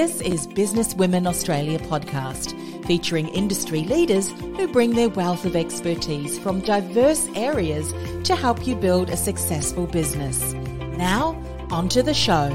This 0.00 0.22
is 0.22 0.46
Business 0.46 0.94
Women 0.94 1.26
Australia 1.26 1.78
podcast, 1.78 2.56
featuring 2.86 3.28
industry 3.28 3.82
leaders 3.82 4.30
who 4.30 4.66
bring 4.66 4.94
their 4.94 5.10
wealth 5.10 5.44
of 5.44 5.54
expertise 5.54 6.38
from 6.38 6.62
diverse 6.62 7.28
areas 7.34 7.92
to 8.24 8.34
help 8.34 8.66
you 8.66 8.76
build 8.76 9.10
a 9.10 9.16
successful 9.18 9.86
business. 9.86 10.54
Now, 10.96 11.32
onto 11.70 12.00
the 12.00 12.14
show. 12.14 12.48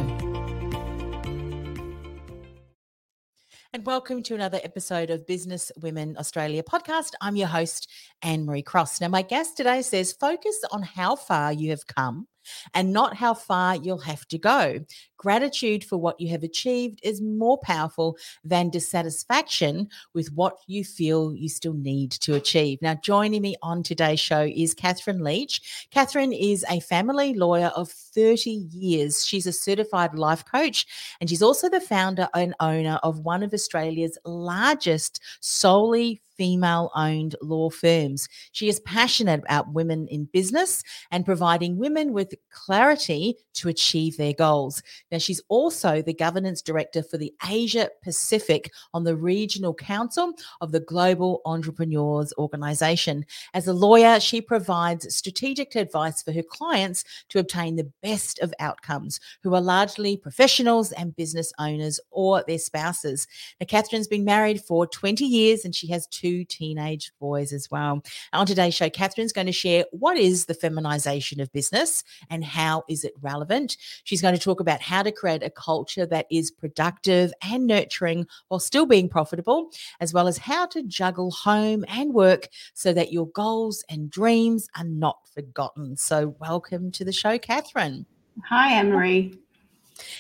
And 3.72 3.86
welcome 3.86 4.24
to 4.24 4.34
another 4.34 4.60
episode 4.64 5.12
of 5.12 5.28
Business 5.28 5.72
Women 5.80 6.18
Australia 6.18 6.64
podcast. 6.64 7.12
I'm 7.22 7.36
your 7.36 7.50
host, 7.50 7.88
Anne 8.24 8.48
Marie 8.48 8.64
Cross. 8.64 9.02
Now, 9.02 9.10
my 9.10 9.22
guest 9.22 9.56
today 9.56 9.84
says 9.84 10.14
focus 10.14 10.60
on 10.72 10.82
how 10.82 11.16
far 11.16 11.54
you 11.54 11.70
have 11.70 11.86
come 11.86 12.26
and 12.74 12.94
not 12.94 13.16
how 13.16 13.34
far 13.34 13.76
you'll 13.76 14.00
have 14.00 14.28
to 14.28 14.38
go. 14.38 14.80
Gratitude 15.18 15.84
for 15.84 15.98
what 15.98 16.20
you 16.20 16.30
have 16.30 16.44
achieved 16.44 17.00
is 17.02 17.22
more 17.22 17.58
powerful 17.58 18.18
than 18.44 18.70
dissatisfaction 18.70 19.90
with 20.14 20.32
what 20.34 20.58
you 20.68 20.84
feel 20.84 21.34
you 21.34 21.50
still 21.50 21.74
need 21.74 22.12
to 22.12 22.36
achieve. 22.36 22.80
Now, 22.82 22.96
joining 22.96 23.42
me 23.42 23.56
on 23.62 23.82
today's 23.82 24.20
show 24.20 24.42
is 24.42 24.74
Catherine 24.74 25.24
Leach. 25.24 25.88
Catherine 25.92 26.34
is 26.34 26.66
a 26.70 26.80
family 26.80 27.34
lawyer 27.34 27.72
of 27.76 27.90
30 27.90 28.50
years. 28.72 29.26
She's 29.26 29.48
a 29.48 29.54
certified 29.54 30.16
life 30.16 30.46
coach, 30.46 30.86
and 31.20 31.30
she's 31.30 31.42
also 31.42 31.70
the 31.70 31.82
founder 31.82 32.28
and 32.34 32.54
owner 32.60 33.00
of 33.02 33.20
one 33.20 33.42
of 33.42 33.54
Australia's 33.54 34.18
largest 34.26 35.22
solely 35.40 36.22
female 36.38 36.92
owned 36.96 37.36
law 37.42 37.70
firms. 37.70 38.28
She 38.52 38.70
is 38.70 38.80
passionate 38.82 39.42
about 39.44 39.74
women 39.74 40.08
in 40.08 40.26
business 40.26 40.84
and 41.12 41.26
providing 41.26 41.78
women 41.78 42.14
with 42.14 42.34
clarity 42.52 43.38
to 43.54 43.70
achieve 43.70 44.18
their 44.18 44.34
goals. 44.34 44.82
Now, 45.12 45.18
she's 45.18 45.42
also 45.50 46.02
the 46.02 46.14
governance 46.14 46.62
director 46.62 47.04
for 47.04 47.18
the 47.18 47.34
Asia 47.48 47.90
Pacific 48.04 48.72
on 48.94 49.04
the 49.04 49.16
Regional 49.16 49.74
Council 49.74 50.34
of 50.62 50.72
the 50.72 50.80
Global 50.80 51.42
Entrepreneurs 51.46 52.34
Organization. 52.38 53.26
As 53.54 53.68
a 53.68 53.74
lawyer, 53.74 54.20
she 54.20 54.42
provides 54.42 55.14
strategic 55.16 55.76
advice 55.76 56.22
for 56.22 56.32
her 56.32 56.44
clients 56.44 57.04
to 57.30 57.40
obtain 57.40 57.76
the 57.76 57.92
best 58.02 58.40
of 58.40 58.54
outcomes, 58.60 59.20
who 59.44 59.54
are 59.54 59.62
largely 59.62 60.18
professionals 60.18 60.92
and 60.92 61.16
business 61.16 61.52
owners 61.60 62.00
or 62.12 62.44
their 62.48 62.60
spouses. 62.60 63.28
Now, 63.60 63.68
Catherine's 63.68 64.08
been 64.08 64.26
married 64.26 64.62
for 64.62 64.88
20 64.88 65.26
years 65.26 65.66
and 65.66 65.74
she 65.74 65.88
has 65.88 66.08
two 66.08 66.25
two 66.26 66.44
teenage 66.44 67.12
boys 67.20 67.54
as 67.54 67.70
well. 67.70 68.04
On 68.34 68.48
today's 68.48 68.74
show, 68.74 68.90
Catherine's 68.90 69.32
going 69.32 69.46
to 69.46 69.54
share 69.54 69.86
what 69.92 70.18
is 70.18 70.46
the 70.46 70.56
feminization 70.56 71.40
of 71.40 71.54
business 71.54 72.04
and 72.32 72.44
how 72.44 72.84
is 72.90 73.04
it 73.04 73.14
relevant. 73.22 73.78
She's 74.06 74.24
going 74.24 74.34
to 74.34 74.42
talk 74.42 74.60
about 74.60 74.82
how 74.82 75.04
to 75.04 75.12
create 75.12 75.44
a 75.44 75.52
culture 75.52 76.08
that 76.08 76.26
is 76.32 76.50
productive 76.50 77.32
and 77.44 77.68
nurturing 77.68 78.26
while 78.48 78.60
still 78.60 78.88
being 78.88 79.08
profitable, 79.08 79.70
as 80.00 80.14
well 80.14 80.28
as 80.28 80.40
how 80.40 80.66
to 80.68 80.82
juggle 80.82 81.30
home 81.30 81.86
and 81.88 82.16
work 82.16 82.48
so 82.74 82.92
that 82.94 83.14
your 83.14 83.28
goals 83.28 83.84
and 83.88 84.10
dreams 84.10 84.68
are 84.76 84.84
not 84.84 85.20
forgotten. 85.32 85.96
So, 85.96 86.36
welcome 86.40 86.92
to 86.94 87.06
the 87.06 87.14
show, 87.14 87.38
Catherine. 87.38 88.08
Hi, 88.50 88.82
Marie. 88.82 89.38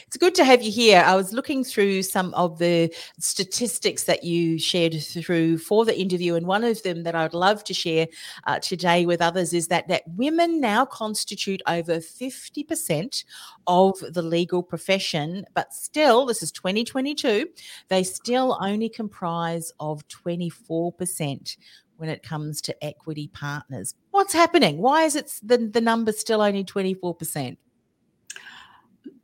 It's 0.07 0.17
good 0.17 0.35
to 0.35 0.45
have 0.45 0.61
you 0.61 0.71
here. 0.71 1.03
I 1.05 1.15
was 1.15 1.33
looking 1.33 1.63
through 1.63 2.03
some 2.03 2.33
of 2.33 2.59
the 2.59 2.93
statistics 3.19 4.05
that 4.05 4.23
you 4.23 4.57
shared 4.57 5.01
through 5.01 5.57
for 5.57 5.85
the 5.85 5.99
interview, 5.99 6.35
and 6.35 6.47
one 6.47 6.63
of 6.63 6.81
them 6.83 7.03
that 7.03 7.15
I'd 7.15 7.33
love 7.33 7.63
to 7.65 7.73
share 7.73 8.07
uh, 8.45 8.59
today 8.59 9.05
with 9.05 9.21
others 9.21 9.53
is 9.53 9.67
that 9.67 9.87
that 9.87 10.03
women 10.07 10.61
now 10.61 10.85
constitute 10.85 11.61
over 11.67 11.99
fifty 11.99 12.63
percent 12.63 13.23
of 13.67 13.99
the 13.99 14.21
legal 14.21 14.63
profession, 14.63 15.45
but 15.53 15.73
still, 15.73 16.25
this 16.25 16.43
is 16.43 16.51
2022, 16.51 17.47
they 17.87 18.03
still 18.03 18.57
only 18.61 18.89
comprise 18.89 19.71
of 19.79 20.07
24 20.07 20.93
percent 20.93 21.57
when 21.97 22.09
it 22.09 22.23
comes 22.23 22.61
to 22.61 22.83
equity 22.83 23.29
partners. 23.29 23.95
What's 24.11 24.33
happening? 24.33 24.77
Why 24.79 25.03
is 25.03 25.15
it 25.15 25.39
the, 25.41 25.57
the 25.57 25.81
number 25.81 26.11
still 26.11 26.41
only 26.41 26.63
24%? 26.63 27.57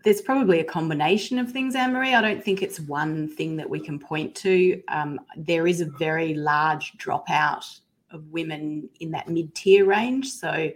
There's 0.04 0.22
probably 0.22 0.60
a 0.60 0.64
combination 0.64 1.38
of 1.38 1.52
things, 1.52 1.76
Anne 1.76 1.94
Marie. 1.94 2.14
I 2.14 2.22
don't 2.22 2.44
think 2.44 2.62
it's 2.62 2.80
one 2.80 3.28
thing 3.28 3.56
that 3.58 3.70
we 3.70 3.80
can 3.80 4.00
point 4.00 4.36
to. 4.36 4.82
Um, 4.88 5.20
there 5.36 5.68
is 5.68 5.82
a 5.82 5.86
very 5.86 6.34
large 6.34 6.94
dropout 6.98 7.81
of 8.12 8.28
women 8.28 8.90
in 9.00 9.12
that 9.12 9.28
mid 9.28 9.54
tier 9.56 9.86
range. 9.86 10.32
So, 10.32 10.72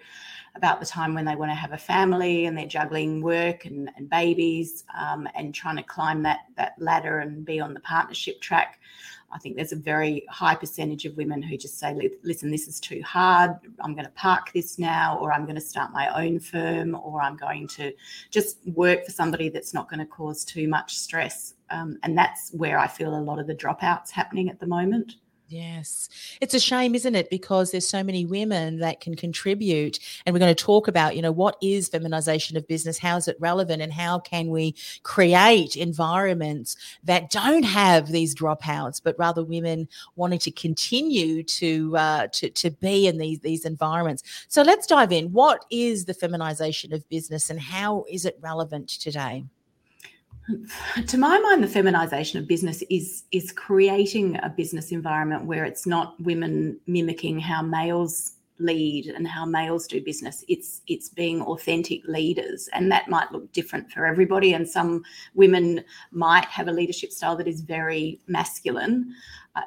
about 0.56 0.80
the 0.80 0.86
time 0.86 1.14
when 1.14 1.26
they 1.26 1.36
want 1.36 1.52
to 1.52 1.56
have 1.56 1.74
a 1.74 1.78
family 1.78 2.46
and 2.46 2.58
they're 2.58 2.66
juggling 2.66 3.22
work 3.22 3.66
and, 3.66 3.92
and 3.98 4.10
babies 4.10 4.86
um, 4.98 5.28
and 5.36 5.54
trying 5.54 5.76
to 5.76 5.84
climb 5.84 6.24
that, 6.24 6.46
that 6.56 6.74
ladder 6.80 7.20
and 7.20 7.46
be 7.46 7.60
on 7.60 7.74
the 7.74 7.80
partnership 7.82 8.40
track. 8.40 8.80
I 9.32 9.38
think 9.38 9.58
there's 9.58 9.74
a 9.74 9.78
very 9.78 10.26
high 10.30 10.56
percentage 10.56 11.04
of 11.04 11.18
women 11.18 11.42
who 11.42 11.58
just 11.58 11.78
say, 11.78 12.10
listen, 12.24 12.52
this 12.52 12.70
is 12.70 12.80
too 12.80 13.02
hard. 13.04 13.52
I'm 13.82 13.94
going 13.94 14.06
to 14.06 14.12
park 14.12 14.54
this 14.54 14.80
now, 14.80 15.18
or 15.20 15.34
I'm 15.34 15.44
going 15.44 15.56
to 15.56 15.62
start 15.62 15.92
my 15.92 16.08
own 16.24 16.40
firm, 16.40 16.96
or 16.96 17.22
I'm 17.22 17.36
going 17.36 17.68
to 17.70 17.92
just 18.32 18.66
work 18.68 19.04
for 19.04 19.12
somebody 19.12 19.50
that's 19.50 19.74
not 19.74 19.90
going 19.90 20.00
to 20.00 20.06
cause 20.06 20.46
too 20.46 20.70
much 20.70 20.96
stress. 20.98 21.56
Um, 21.70 21.98
and 22.04 22.18
that's 22.18 22.52
where 22.54 22.78
I 22.78 22.88
feel 22.88 23.14
a 23.14 23.20
lot 23.20 23.40
of 23.40 23.48
the 23.48 23.56
dropouts 23.56 24.10
happening 24.10 24.50
at 24.50 24.60
the 24.60 24.68
moment. 24.68 25.16
Yes. 25.48 26.10
It's 26.42 26.56
a 26.56 26.60
shame, 26.60 26.96
isn't 26.96 27.14
it? 27.14 27.30
Because 27.30 27.70
there's 27.70 27.88
so 27.88 28.04
many 28.04 28.26
women 28.26 28.80
that 28.80 29.00
can 29.00 29.16
contribute. 29.16 30.00
And 30.26 30.34
we're 30.34 30.40
going 30.40 30.54
to 30.54 30.64
talk 30.64 30.88
about, 30.88 31.16
you 31.16 31.22
know, 31.22 31.32
what 31.32 31.56
is 31.62 31.88
feminization 31.88 32.58
of 32.58 32.68
business? 32.68 32.98
How 32.98 33.18
is 33.18 33.28
it 33.28 33.38
relevant? 33.40 33.82
And 33.82 33.94
how 33.94 34.20
can 34.20 34.48
we 34.50 34.76
create 35.04 35.76
environments 35.76 36.78
that 37.04 37.30
don't 37.30 37.64
have 37.64 38.08
these 38.08 38.34
dropouts, 38.34 39.00
but 39.04 39.16
rather 39.20 39.44
women 39.44 39.88
wanting 40.16 40.40
to 40.40 40.52
continue 40.52 41.44
to 41.44 41.96
uh, 41.96 42.28
to, 42.34 42.50
to 42.50 42.72
be 42.72 43.06
in 43.06 43.20
these, 43.20 43.40
these 43.40 43.66
environments. 43.66 44.24
So 44.48 44.64
let's 44.64 44.88
dive 44.88 45.12
in. 45.12 45.32
What 45.32 45.64
is 45.70 46.06
the 46.06 46.14
feminization 46.16 46.92
of 46.92 47.08
business 47.10 47.52
and 47.52 47.60
how 47.60 48.06
is 48.10 48.26
it 48.26 48.38
relevant 48.42 48.90
today? 48.90 49.46
To 51.08 51.18
my 51.18 51.40
mind 51.40 51.64
the 51.64 51.68
feminization 51.68 52.40
of 52.40 52.48
business 52.48 52.84
is 52.90 53.24
is 53.32 53.52
creating 53.52 54.38
a 54.44 54.50
business 54.50 54.92
environment 54.92 55.46
where 55.46 55.66
it's 55.66 55.88
not 55.88 56.20
women 56.22 56.80
mimicking 56.88 57.40
how 57.40 57.62
males 57.62 58.36
lead 58.60 59.08
and 59.08 59.28
how 59.28 59.46
males 59.46 59.88
do 59.88 60.02
business. 60.02 60.44
It's 60.48 60.82
it's 60.88 61.10
being 61.10 61.42
authentic 61.42 62.06
leaders 62.08 62.70
and 62.74 62.92
that 62.92 63.10
might 63.10 63.32
look 63.32 63.52
different 63.52 63.92
for 63.92 64.06
everybody 64.06 64.54
and 64.54 64.68
some 64.68 65.04
women 65.34 65.84
might 66.12 66.46
have 66.46 66.68
a 66.68 66.72
leadership 66.72 67.12
style 67.12 67.36
that 67.38 67.48
is 67.48 67.62
very 67.62 68.20
masculine 68.28 69.14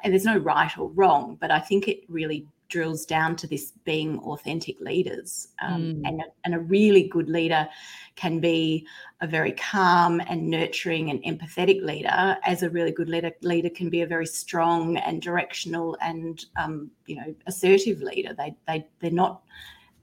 and 0.03 0.13
there's 0.13 0.25
no 0.25 0.37
right 0.37 0.77
or 0.77 0.89
wrong 0.89 1.37
but 1.39 1.51
i 1.51 1.59
think 1.59 1.87
it 1.87 2.01
really 2.07 2.47
drills 2.69 3.05
down 3.05 3.35
to 3.35 3.47
this 3.47 3.73
being 3.83 4.19
authentic 4.19 4.79
leaders. 4.79 5.49
Um, 5.61 5.81
mm. 5.81 6.01
and, 6.05 6.21
a, 6.21 6.25
and 6.45 6.55
a 6.55 6.59
really 6.59 7.07
good 7.07 7.27
leader 7.27 7.67
can 8.15 8.39
be 8.39 8.87
a 9.21 9.27
very 9.27 9.51
calm 9.53 10.21
and 10.21 10.47
nurturing 10.47 11.09
and 11.09 11.21
empathetic 11.23 11.83
leader, 11.83 12.37
as 12.45 12.63
a 12.63 12.69
really 12.69 12.91
good 12.91 13.09
leader, 13.09 13.31
leader 13.41 13.69
can 13.69 13.89
be 13.89 14.01
a 14.01 14.07
very 14.07 14.27
strong 14.27 14.97
and 14.97 15.21
directional 15.21 15.97
and 16.01 16.45
um, 16.55 16.89
you 17.05 17.15
know 17.15 17.35
assertive 17.47 18.01
leader. 18.01 18.33
They 18.33 18.55
they 18.67 18.87
they're 18.99 19.11
not 19.11 19.41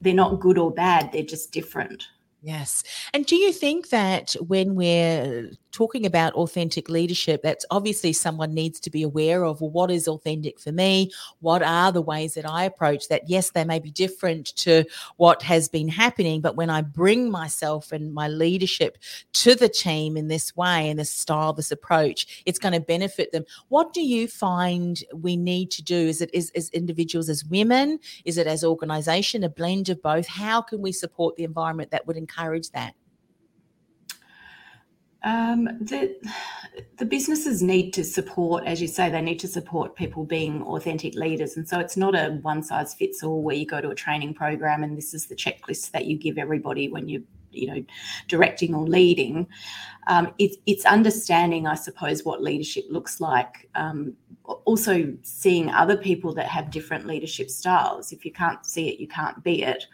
they're 0.00 0.14
not 0.14 0.40
good 0.40 0.58
or 0.58 0.70
bad. 0.70 1.10
They're 1.12 1.22
just 1.22 1.52
different. 1.52 2.08
Yes. 2.46 2.84
And 3.12 3.26
do 3.26 3.34
you 3.34 3.52
think 3.52 3.88
that 3.88 4.36
when 4.46 4.76
we're 4.76 5.50
talking 5.72 6.06
about 6.06 6.32
authentic 6.34 6.88
leadership, 6.88 7.42
that's 7.42 7.66
obviously 7.72 8.12
someone 8.12 8.54
needs 8.54 8.78
to 8.80 8.88
be 8.88 9.02
aware 9.02 9.44
of 9.44 9.60
well, 9.60 9.70
what 9.70 9.90
is 9.90 10.06
authentic 10.06 10.60
for 10.60 10.70
me? 10.70 11.10
What 11.40 11.64
are 11.64 11.90
the 11.90 12.00
ways 12.00 12.34
that 12.34 12.48
I 12.48 12.62
approach 12.62 13.08
that? 13.08 13.28
Yes, 13.28 13.50
they 13.50 13.64
may 13.64 13.80
be 13.80 13.90
different 13.90 14.54
to 14.58 14.84
what 15.16 15.42
has 15.42 15.68
been 15.68 15.88
happening, 15.88 16.40
but 16.40 16.54
when 16.54 16.70
I 16.70 16.82
bring 16.82 17.32
myself 17.32 17.90
and 17.90 18.14
my 18.14 18.28
leadership 18.28 18.96
to 19.32 19.56
the 19.56 19.68
team 19.68 20.16
in 20.16 20.28
this 20.28 20.54
way, 20.56 20.88
in 20.88 20.98
this 20.98 21.10
style, 21.10 21.52
this 21.52 21.72
approach, 21.72 22.44
it's 22.46 22.60
going 22.60 22.74
to 22.74 22.80
benefit 22.80 23.32
them. 23.32 23.44
What 23.70 23.92
do 23.92 24.02
you 24.02 24.28
find 24.28 25.02
we 25.12 25.36
need 25.36 25.72
to 25.72 25.82
do? 25.82 25.96
Is 25.96 26.20
it 26.20 26.30
is, 26.32 26.52
as 26.54 26.70
individuals, 26.70 27.28
as 27.28 27.44
women? 27.44 27.98
Is 28.24 28.38
it 28.38 28.46
as 28.46 28.62
organization, 28.62 29.42
a 29.42 29.48
blend 29.48 29.88
of 29.88 30.00
both? 30.00 30.28
How 30.28 30.62
can 30.62 30.80
we 30.80 30.92
support 30.92 31.34
the 31.34 31.42
environment 31.42 31.90
that 31.90 32.06
would 32.06 32.16
encourage 32.16 32.35
that? 32.72 32.94
Um, 35.26 35.64
the, 35.80 36.14
the 36.98 37.04
businesses 37.04 37.60
need 37.60 37.90
to 37.94 38.04
support, 38.04 38.64
as 38.64 38.80
you 38.80 38.86
say, 38.86 39.10
they 39.10 39.20
need 39.20 39.40
to 39.40 39.48
support 39.48 39.96
people 39.96 40.24
being 40.24 40.62
authentic 40.62 41.14
leaders. 41.14 41.56
And 41.56 41.68
so 41.68 41.80
it's 41.80 41.96
not 41.96 42.14
a 42.14 42.38
one 42.42 42.62
size 42.62 42.94
fits 42.94 43.24
all 43.24 43.42
where 43.42 43.56
you 43.56 43.66
go 43.66 43.80
to 43.80 43.90
a 43.90 43.94
training 43.94 44.34
program 44.34 44.84
and 44.84 44.96
this 44.96 45.14
is 45.14 45.26
the 45.26 45.34
checklist 45.34 45.90
that 45.90 46.06
you 46.06 46.16
give 46.16 46.38
everybody 46.38 46.88
when 46.88 47.08
you 47.08 47.24
you 47.50 47.66
know 47.66 47.84
directing 48.28 48.74
or 48.74 48.86
leading 48.86 49.46
um, 50.08 50.32
it, 50.38 50.56
it's 50.66 50.84
understanding 50.84 51.66
i 51.66 51.74
suppose 51.74 52.24
what 52.24 52.42
leadership 52.42 52.84
looks 52.90 53.20
like 53.20 53.68
um, 53.74 54.12
also 54.64 55.12
seeing 55.22 55.70
other 55.70 55.96
people 55.96 56.34
that 56.34 56.46
have 56.46 56.70
different 56.70 57.06
leadership 57.06 57.48
styles 57.48 58.12
if 58.12 58.24
you 58.24 58.32
can't 58.32 58.66
see 58.66 58.88
it 58.88 59.00
you 59.00 59.08
can't 59.08 59.42
be 59.42 59.62
it 59.62 59.86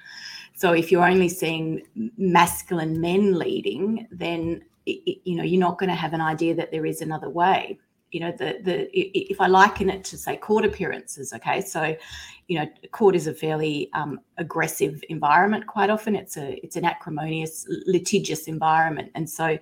so 0.63 0.73
if 0.73 0.93
you're 0.93 1.05
only 1.05 1.29
seeing 1.29 1.83
masculine 2.17 3.01
men 3.01 3.37
leading 3.37 4.07
then 4.13 4.63
it, 4.87 5.19
you 5.25 5.35
know 5.35 5.43
you're 5.43 5.59
not 5.59 5.77
going 5.77 5.91
to 5.91 5.97
have 5.97 6.13
an 6.13 6.21
idea 6.21 6.55
that 6.55 6.71
there 6.71 6.87
is 6.87 7.01
another 7.03 7.29
way. 7.29 7.81
You 8.13 8.21
know 8.21 8.31
the 8.31 8.61
the 8.63 8.77
if 9.33 9.41
i 9.41 9.49
liken 9.49 9.91
it 9.91 10.05
to 10.05 10.17
say 10.17 10.37
court 10.37 10.65
appearances 10.65 11.33
okay? 11.33 11.63
So 11.63 11.97
you 12.47 12.61
know 12.61 12.67
court 12.93 13.17
is 13.17 13.27
a 13.27 13.35
fairly 13.35 13.91
um, 13.93 14.21
aggressive 14.39 15.03
environment 15.09 15.67
quite 15.67 15.91
often. 15.91 16.15
It's 16.15 16.37
a 16.37 16.65
it's 16.65 16.77
an 16.77 16.85
acrimonious 16.85 17.67
litigious 17.87 18.47
environment. 18.47 19.11
And 19.17 19.29
so 19.29 19.59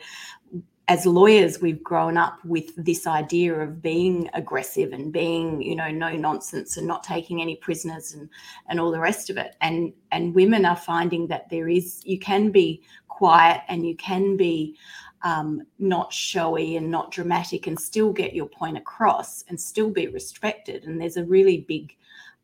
as 0.90 1.06
lawyers 1.06 1.60
we've 1.60 1.84
grown 1.84 2.16
up 2.16 2.44
with 2.44 2.74
this 2.74 3.06
idea 3.06 3.54
of 3.54 3.80
being 3.80 4.28
aggressive 4.34 4.92
and 4.92 5.12
being 5.12 5.62
you 5.62 5.76
know 5.76 5.88
no 5.88 6.10
nonsense 6.10 6.76
and 6.76 6.84
not 6.84 7.04
taking 7.04 7.40
any 7.40 7.54
prisoners 7.54 8.12
and 8.12 8.28
and 8.68 8.80
all 8.80 8.90
the 8.90 8.98
rest 8.98 9.30
of 9.30 9.36
it. 9.36 9.54
And 9.60 9.92
and 10.10 10.34
women 10.34 10.64
are 10.64 10.74
finding 10.74 11.28
that 11.28 11.48
there 11.48 11.68
is 11.68 12.02
you 12.04 12.18
can 12.18 12.50
be 12.50 12.82
quiet 13.06 13.62
and 13.68 13.86
you 13.86 13.96
can 13.96 14.36
be 14.36 14.76
um, 15.22 15.62
not 15.78 16.12
showy 16.12 16.76
and 16.76 16.90
not 16.90 17.12
dramatic 17.12 17.68
and 17.68 17.78
still 17.78 18.12
get 18.12 18.34
your 18.34 18.48
point 18.48 18.76
across 18.76 19.44
and 19.48 19.60
still 19.60 19.90
be 19.90 20.08
respected. 20.08 20.86
And 20.86 21.00
there's 21.00 21.18
a 21.18 21.24
really 21.24 21.58
big 21.68 21.94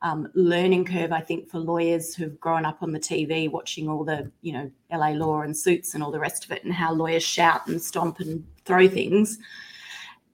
um, 0.03 0.29
learning 0.35 0.85
curve, 0.85 1.13
I 1.13 1.21
think, 1.21 1.49
for 1.49 1.59
lawyers 1.59 2.15
who've 2.15 2.39
grown 2.39 2.65
up 2.65 2.83
on 2.83 2.93
the 2.93 3.01
TV 3.01 3.51
watching 3.51 3.89
all 3.89 4.05
the, 4.05 4.31
you 4.43 4.53
know, 4.53 4.71
LA 4.93 5.09
law 5.11 5.41
and 5.41 5.57
suits 5.57 5.95
and 5.95 6.03
all 6.03 6.11
the 6.11 6.21
rest 6.21 6.45
of 6.45 6.53
it, 6.53 6.65
and 6.65 6.73
how 6.73 6.93
lawyers 6.93 7.23
shout 7.23 7.67
and 7.67 7.81
stomp 7.81 8.21
and 8.21 8.45
throw 8.65 8.89
things. 8.89 9.39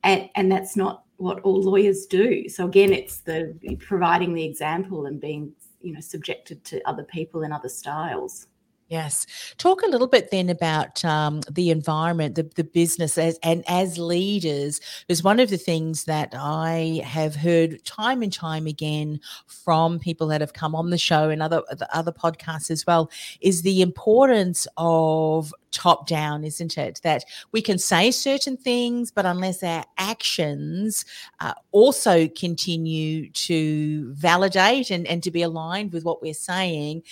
And, 0.03 0.29
and 0.35 0.51
that's 0.51 0.77
not 0.77 1.05
what 1.17 1.41
all 1.43 1.63
lawyers 1.63 2.07
do. 2.07 2.49
So 2.49 2.67
again, 2.67 2.93
it's 2.93 3.19
the 3.19 3.57
providing 3.79 4.35
the 4.35 4.45
example 4.45 5.07
and 5.07 5.21
being, 5.21 5.53
you 5.81 5.93
know, 5.93 6.01
subjected 6.01 6.65
to 6.65 6.83
other 6.89 7.05
people 7.05 7.43
and 7.43 7.53
other 7.53 7.69
styles. 7.69 8.49
Yes. 8.93 9.27
Talk 9.57 9.81
a 9.81 9.89
little 9.89 10.07
bit 10.07 10.31
then 10.31 10.51
about 10.51 11.03
um, 11.03 11.41
the 11.51 11.71
environment, 11.71 12.35
the, 12.35 12.43
the 12.57 12.63
business, 12.63 13.17
as, 13.17 13.39
and 13.43 13.65
as 13.67 13.97
leaders, 13.97 14.83
because 15.09 15.25
one 15.25 15.41
of 15.41 15.49
the 15.49 15.57
things 15.57 16.05
that 16.05 16.35
I 16.37 17.01
have 17.03 17.35
heard 17.35 17.83
time 17.87 18.23
and 18.23 18.31
time 18.31 18.67
again 18.67 19.19
from 19.47 19.99
people 19.99 20.27
that 20.27 20.43
have 20.43 20.53
come 20.53 20.75
on 20.75 20.91
the 20.91 20.99
show 20.99 21.31
and 21.31 21.43
other 21.43 21.63
other 21.91 22.13
podcasts 22.13 22.71
as 22.71 22.87
well 22.87 23.11
is 23.41 23.63
the 23.63 23.81
importance 23.81 24.67
of 24.77 25.55
top 25.73 26.07
down, 26.07 26.45
isn't 26.45 26.79
it? 26.79 27.01
That 27.03 27.25
we 27.51 27.61
can 27.63 27.79
say 27.79 28.11
certain 28.11 28.57
things, 28.57 29.11
but 29.11 29.27
unless 29.27 29.63
our 29.63 29.85
actions 29.99 31.05
uh, 31.41 31.55
also 31.73 32.29
continue 32.29 33.31
to 33.31 34.13
validate 34.13 34.91
and, 34.91 35.07
and 35.07 35.23
to 35.23 35.31
be 35.31 35.43
aligned 35.43 35.93
with 35.93 36.05
what 36.05 36.23
we're 36.23 36.35
saying, 36.35 37.03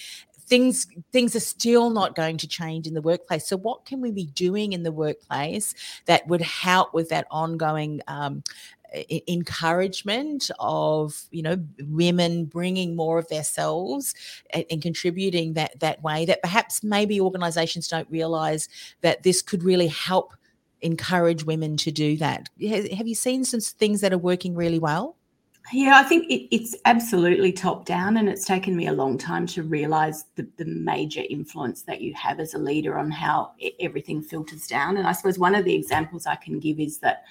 things 0.50 0.88
things 1.12 1.34
are 1.34 1.40
still 1.40 1.88
not 1.88 2.14
going 2.14 2.36
to 2.36 2.48
change 2.48 2.86
in 2.86 2.92
the 2.92 3.00
workplace. 3.00 3.46
So, 3.46 3.56
what 3.56 3.86
can 3.86 4.02
we 4.02 4.10
be 4.10 4.26
doing 4.26 4.74
in 4.74 4.82
the 4.82 4.92
workplace 4.92 5.74
that 6.04 6.26
would 6.26 6.42
help 6.42 6.92
with 6.92 7.08
that 7.08 7.26
ongoing 7.30 8.02
um, 8.08 8.42
encouragement 9.28 10.50
of 10.58 11.22
you 11.30 11.42
know 11.42 11.56
women 11.86 12.44
bringing 12.44 12.96
more 12.96 13.18
of 13.18 13.28
themselves 13.28 14.14
and, 14.52 14.64
and, 14.68 14.82
contributing 14.82 15.54
that 15.54 15.78
that 15.78 16.02
way 16.02 16.26
that 16.26 16.42
perhaps 16.42 16.82
maybe 16.82 17.20
organizations 17.20 17.86
don't 17.86 18.10
realize 18.10 18.68
that 19.02 19.22
this 19.22 19.42
could 19.42 19.62
really 19.62 19.86
help 19.86 20.34
encourage 20.82 21.44
women 21.44 21.76
to 21.76 21.92
do 21.92 22.16
that 22.16 22.48
have 22.66 23.06
you 23.06 23.14
seen 23.14 23.44
some 23.44 23.60
things 23.60 24.00
that 24.00 24.12
are 24.12 24.18
working 24.18 24.56
really 24.56 24.78
well 24.78 25.14
yeah, 25.72 25.98
I 25.98 26.02
think 26.02 26.30
it, 26.30 26.54
it's 26.54 26.76
absolutely 26.84 27.52
top 27.52 27.84
down, 27.84 28.16
and 28.16 28.28
it's 28.28 28.44
taken 28.44 28.76
me 28.76 28.86
a 28.86 28.92
long 28.92 29.18
time 29.18 29.46
to 29.48 29.62
realize 29.62 30.24
the, 30.36 30.46
the 30.56 30.64
major 30.64 31.22
influence 31.28 31.82
that 31.82 32.00
you 32.00 32.14
have 32.14 32.40
as 32.40 32.54
a 32.54 32.58
leader 32.58 32.98
on 32.98 33.10
how 33.10 33.52
everything 33.78 34.22
filters 34.22 34.66
down. 34.66 34.96
And 34.96 35.06
I 35.06 35.12
suppose 35.12 35.38
one 35.38 35.54
of 35.54 35.64
the 35.64 35.74
examples 35.74 36.26
I 36.26 36.36
can 36.36 36.58
give 36.58 36.80
is 36.80 36.98
that 36.98 37.24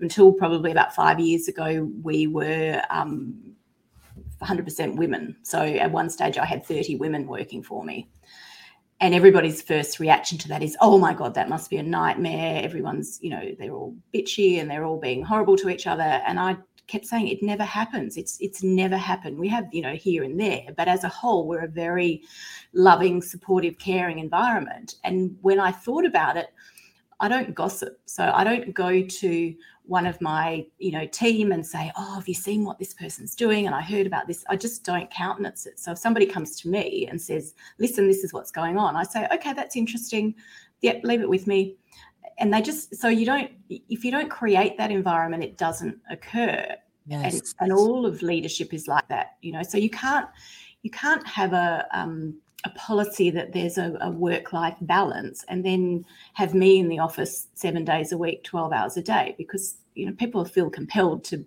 until 0.00 0.32
probably 0.32 0.70
about 0.70 0.94
five 0.94 1.20
years 1.20 1.48
ago, 1.48 1.90
we 2.02 2.26
were 2.26 2.82
um, 2.90 3.54
100% 4.42 4.96
women. 4.96 5.36
So 5.42 5.60
at 5.60 5.90
one 5.90 6.10
stage, 6.10 6.38
I 6.38 6.44
had 6.44 6.64
30 6.64 6.96
women 6.96 7.26
working 7.26 7.62
for 7.62 7.84
me. 7.84 8.08
And 9.00 9.14
everybody's 9.14 9.60
first 9.60 9.98
reaction 9.98 10.38
to 10.38 10.48
that 10.48 10.62
is, 10.62 10.76
oh 10.80 10.98
my 10.98 11.12
God, 11.12 11.34
that 11.34 11.48
must 11.48 11.68
be 11.68 11.76
a 11.76 11.82
nightmare. 11.82 12.62
Everyone's, 12.62 13.18
you 13.20 13.30
know, 13.30 13.54
they're 13.58 13.72
all 13.72 13.94
bitchy 14.14 14.60
and 14.60 14.70
they're 14.70 14.84
all 14.84 14.98
being 14.98 15.22
horrible 15.22 15.56
to 15.58 15.68
each 15.68 15.86
other. 15.86 16.02
And 16.02 16.38
I 16.38 16.56
kept 16.86 17.06
saying 17.06 17.28
it 17.28 17.42
never 17.42 17.64
happens. 17.64 18.16
It's 18.16 18.38
it's 18.40 18.62
never 18.62 18.96
happened. 18.96 19.38
We 19.38 19.48
have, 19.48 19.66
you 19.72 19.82
know, 19.82 19.94
here 19.94 20.22
and 20.22 20.38
there, 20.38 20.66
but 20.76 20.88
as 20.88 21.04
a 21.04 21.08
whole, 21.08 21.46
we're 21.46 21.64
a 21.64 21.68
very 21.68 22.22
loving, 22.72 23.22
supportive, 23.22 23.78
caring 23.78 24.18
environment. 24.18 24.96
And 25.04 25.36
when 25.42 25.60
I 25.60 25.70
thought 25.70 26.04
about 26.04 26.36
it, 26.36 26.48
I 27.20 27.28
don't 27.28 27.54
gossip. 27.54 28.00
So 28.06 28.30
I 28.34 28.44
don't 28.44 28.74
go 28.74 29.02
to 29.02 29.54
one 29.86 30.06
of 30.06 30.20
my, 30.20 30.66
you 30.78 30.92
know, 30.92 31.06
team 31.06 31.52
and 31.52 31.66
say, 31.66 31.92
"Oh, 31.96 32.16
have 32.16 32.28
you 32.28 32.34
seen 32.34 32.64
what 32.64 32.78
this 32.78 32.94
person's 32.94 33.34
doing?" 33.34 33.66
And 33.66 33.74
I 33.74 33.82
heard 33.82 34.06
about 34.06 34.26
this. 34.26 34.44
I 34.48 34.56
just 34.56 34.84
don't 34.84 35.10
countenance 35.10 35.66
it. 35.66 35.78
So 35.78 35.92
if 35.92 35.98
somebody 35.98 36.26
comes 36.26 36.60
to 36.60 36.68
me 36.68 37.06
and 37.08 37.20
says, 37.20 37.54
"Listen, 37.78 38.08
this 38.08 38.24
is 38.24 38.32
what's 38.32 38.50
going 38.50 38.78
on," 38.78 38.96
I 38.96 39.04
say, 39.04 39.26
"Okay, 39.32 39.52
that's 39.52 39.76
interesting. 39.76 40.34
Yep, 40.80 41.00
leave 41.04 41.20
it 41.22 41.28
with 41.28 41.46
me." 41.46 41.76
And 42.38 42.52
they 42.52 42.60
just 42.60 42.94
so 42.96 43.08
you 43.08 43.26
don't 43.26 43.50
if 43.68 44.04
you 44.04 44.10
don't 44.10 44.30
create 44.30 44.76
that 44.78 44.90
environment 44.90 45.42
it 45.42 45.56
doesn't 45.56 45.98
occur. 46.10 46.66
Yes. 47.06 47.34
and, 47.34 47.42
and 47.60 47.72
all 47.78 48.06
of 48.06 48.22
leadership 48.22 48.72
is 48.72 48.88
like 48.88 49.06
that 49.08 49.36
you 49.42 49.52
know? 49.52 49.62
So 49.62 49.76
you 49.76 49.90
can't 49.90 50.26
you 50.82 50.90
can't 50.90 51.26
have 51.26 51.52
a 51.52 51.86
um, 51.92 52.36
a 52.64 52.70
policy 52.70 53.30
that 53.30 53.52
there's 53.52 53.78
a, 53.78 53.96
a 54.00 54.10
work 54.10 54.52
life 54.52 54.76
balance 54.80 55.44
and 55.48 55.64
then 55.64 56.04
have 56.32 56.54
me 56.54 56.78
in 56.78 56.88
the 56.88 56.98
office 56.98 57.48
seven 57.54 57.84
days 57.84 58.10
a 58.10 58.18
week 58.18 58.42
12 58.44 58.72
hours 58.72 58.96
a 58.96 59.02
day 59.02 59.34
because 59.36 59.76
you 59.94 60.06
know 60.06 60.12
people 60.12 60.44
feel 60.44 60.70
compelled 60.70 61.24
to 61.24 61.44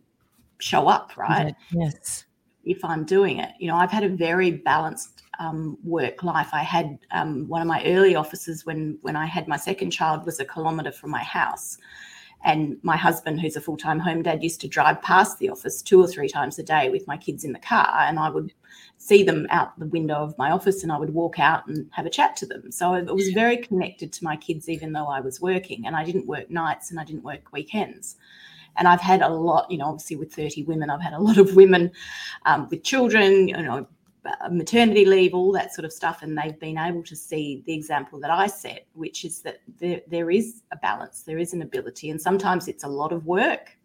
show 0.60 0.88
up 0.88 1.16
right 1.18 1.56
yes. 1.72 2.26
If 2.66 2.84
i'm 2.84 3.06
doing 3.06 3.40
it 3.40 3.52
you 3.60 3.68
know 3.68 3.76
i've 3.76 3.92
had 3.92 4.04
a 4.04 4.10
very 4.10 4.52
balanced 4.52 5.24
um, 5.40 5.78
work 5.84 6.24
life. 6.24 6.50
I 6.54 6.64
had 6.64 7.00
um, 7.12 7.48
one 7.48 7.62
of 7.62 7.68
my 7.68 7.84
early 7.86 8.16
offices 8.16 8.66
when 8.66 8.98
when 9.02 9.16
I 9.16 9.26
had 9.26 9.48
my 9.48 9.58
second 9.58 9.92
child 9.92 10.26
was 10.26 10.40
a 10.40 10.46
kilometre 10.46 10.92
from 10.92 11.12
my 11.12 11.24
house, 11.24 11.78
and 12.44 12.78
my 12.84 12.98
husband, 12.98 13.42
who's 13.42 13.56
a 13.56 13.62
full 13.62 13.78
time 13.78 14.00
home 14.00 14.24
dad, 14.24 14.44
used 14.44 14.62
to 14.62 14.68
drive 14.68 15.02
past 15.02 15.40
the 15.40 15.50
office 15.50 15.82
two 15.82 16.02
or 16.02 16.08
three 16.08 16.30
times 16.30 16.60
a 16.60 16.64
day 16.64 16.90
with 16.90 17.08
my 17.08 17.18
kids 17.18 17.44
in 17.44 17.54
the 17.54 17.60
car, 17.60 18.06
and 18.08 18.20
I 18.20 18.30
would 18.30 18.54
see 18.98 19.24
them 19.24 19.48
out 19.50 19.78
the 19.80 19.88
window 19.88 20.16
of 20.16 20.38
my 20.38 20.52
office, 20.52 20.84
and 20.84 20.92
I 20.92 20.98
would 20.98 21.14
walk 21.14 21.40
out 21.40 21.68
and 21.68 21.90
have 21.92 22.06
a 22.06 22.12
chat 22.12 22.36
to 22.38 22.46
them. 22.46 22.72
So 22.72 22.94
I 22.94 23.02
was 23.04 23.30
very 23.30 23.58
connected 23.58 24.12
to 24.14 24.24
my 24.24 24.36
kids, 24.36 24.70
even 24.70 24.94
though 24.94 25.08
I 25.08 25.22
was 25.22 25.42
working, 25.42 25.86
and 25.86 25.96
I 25.96 26.04
didn't 26.04 26.28
work 26.28 26.50
nights 26.50 26.92
and 26.92 27.00
I 27.00 27.04
didn't 27.04 27.24
work 27.24 27.52
weekends 27.52 28.18
and 28.78 28.88
I've 28.88 29.02
had 29.02 29.22
a 29.22 29.30
lot, 29.30 29.70
you 29.72 29.78
know, 29.78 29.86
obviously 29.86 30.16
with 30.16 30.34
30 30.34 30.64
women, 30.64 30.90
I've 30.90 31.02
had 31.02 31.14
a 31.14 31.20
lot 31.20 31.38
of 31.38 31.56
women 31.56 31.92
um, 32.46 32.68
with 32.70 32.84
children, 32.84 33.48
you 33.48 33.58
know, 33.58 33.88
Uh, 34.28 34.50
maternity 34.50 35.06
leave, 35.06 35.34
all 35.34 35.52
that 35.54 35.74
sort 35.74 35.86
of 35.86 35.94
stuff, 35.94 36.22
and 36.22 36.38
they've 36.38 36.60
been 36.60 36.78
able 36.78 37.04
to 37.04 37.16
see 37.16 37.64
the 37.66 37.74
example 37.74 38.20
that 38.20 38.32
I 38.32 38.48
set, 38.48 38.86
which 38.94 39.24
is 39.24 39.42
that 39.42 39.62
there, 39.80 40.02
there 40.08 40.30
is 40.30 40.64
a 40.72 40.78
balance, 40.78 41.24
there 41.24 41.38
is 41.38 41.54
an 41.54 41.62
ability, 41.62 42.10
and 42.10 42.22
sometimes 42.22 42.68
it's 42.68 42.84
a 42.84 42.88
lot 42.88 43.14
of 43.14 43.26
work, 43.26 43.78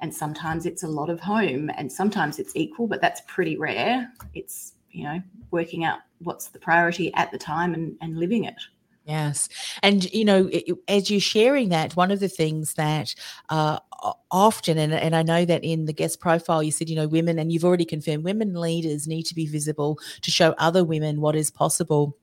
and 0.00 0.14
sometimes 0.14 0.66
it's 0.66 0.82
a 0.82 0.88
lot 0.88 1.08
of 1.08 1.20
home, 1.20 1.70
and 1.76 1.90
sometimes 1.90 2.38
it's 2.38 2.54
equal, 2.54 2.86
but 2.86 3.00
that's 3.00 3.22
pretty 3.26 3.56
rare. 3.56 4.12
It's 4.34 4.74
you 4.90 5.04
know 5.04 5.20
working 5.50 5.84
out 5.84 6.00
what's 6.18 6.48
the 6.48 6.58
priority 6.58 7.12
at 7.14 7.30
the 7.30 7.38
time 7.38 7.74
and, 7.74 7.96
and 8.00 8.18
living 8.18 8.44
it. 8.44 8.60
Yes. 9.04 9.48
And, 9.82 10.04
you 10.12 10.24
know, 10.24 10.48
as 10.86 11.10
you're 11.10 11.20
sharing 11.20 11.70
that, 11.70 11.96
one 11.96 12.12
of 12.12 12.20
the 12.20 12.28
things 12.28 12.74
that 12.74 13.14
uh, 13.48 13.78
often, 14.30 14.78
and, 14.78 14.92
and 14.92 15.16
I 15.16 15.22
know 15.22 15.44
that 15.44 15.64
in 15.64 15.86
the 15.86 15.92
guest 15.92 16.20
profile, 16.20 16.62
you 16.62 16.70
said, 16.70 16.88
you 16.88 16.94
know, 16.94 17.08
women, 17.08 17.38
and 17.38 17.50
you've 17.50 17.64
already 17.64 17.84
confirmed 17.84 18.22
women 18.22 18.54
leaders 18.54 19.08
need 19.08 19.24
to 19.24 19.34
be 19.34 19.46
visible 19.46 19.98
to 20.20 20.30
show 20.30 20.54
other 20.56 20.84
women 20.84 21.20
what 21.20 21.34
is 21.34 21.50
possible 21.50 22.16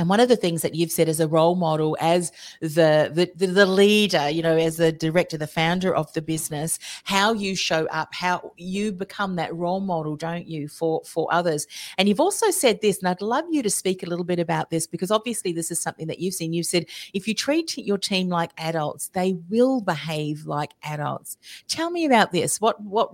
and 0.00 0.08
one 0.08 0.18
of 0.18 0.30
the 0.30 0.36
things 0.36 0.62
that 0.62 0.74
you've 0.74 0.90
said 0.90 1.10
as 1.10 1.20
a 1.20 1.28
role 1.28 1.56
model 1.56 1.94
as 2.00 2.32
the, 2.60 3.10
the 3.36 3.46
the 3.46 3.66
leader 3.66 4.30
you 4.30 4.42
know 4.42 4.56
as 4.56 4.78
the 4.78 4.90
director 4.90 5.36
the 5.36 5.46
founder 5.46 5.94
of 5.94 6.10
the 6.14 6.22
business 6.22 6.78
how 7.04 7.34
you 7.34 7.54
show 7.54 7.86
up 7.88 8.08
how 8.14 8.52
you 8.56 8.92
become 8.92 9.36
that 9.36 9.54
role 9.54 9.80
model 9.80 10.16
don't 10.16 10.46
you 10.46 10.68
for 10.68 11.02
for 11.04 11.28
others? 11.30 11.66
And 11.98 12.08
you've 12.08 12.20
also 12.20 12.50
said 12.50 12.80
this 12.80 13.00
and 13.00 13.08
i'd 13.08 13.20
love 13.20 13.44
you 13.50 13.62
to 13.62 13.68
speak 13.68 14.02
a 14.02 14.06
little 14.06 14.24
bit 14.24 14.38
about 14.38 14.70
this 14.70 14.86
because 14.86 15.10
obviously 15.10 15.52
this 15.52 15.70
is 15.70 15.78
something 15.78 16.06
that 16.06 16.18
you've 16.18 16.34
seen. 16.34 16.54
You've 16.54 16.66
said 16.66 16.86
if 17.12 17.28
you 17.28 17.34
treat 17.34 17.76
your 17.76 17.98
team 17.98 18.30
like 18.30 18.52
adults 18.56 19.08
they 19.08 19.36
will 19.50 19.82
behave 19.82 20.46
like 20.46 20.72
adults. 20.82 21.36
Tell 21.68 21.90
me 21.90 22.06
about 22.06 22.32
this. 22.32 22.58
What 22.58 22.80
what 22.82 23.10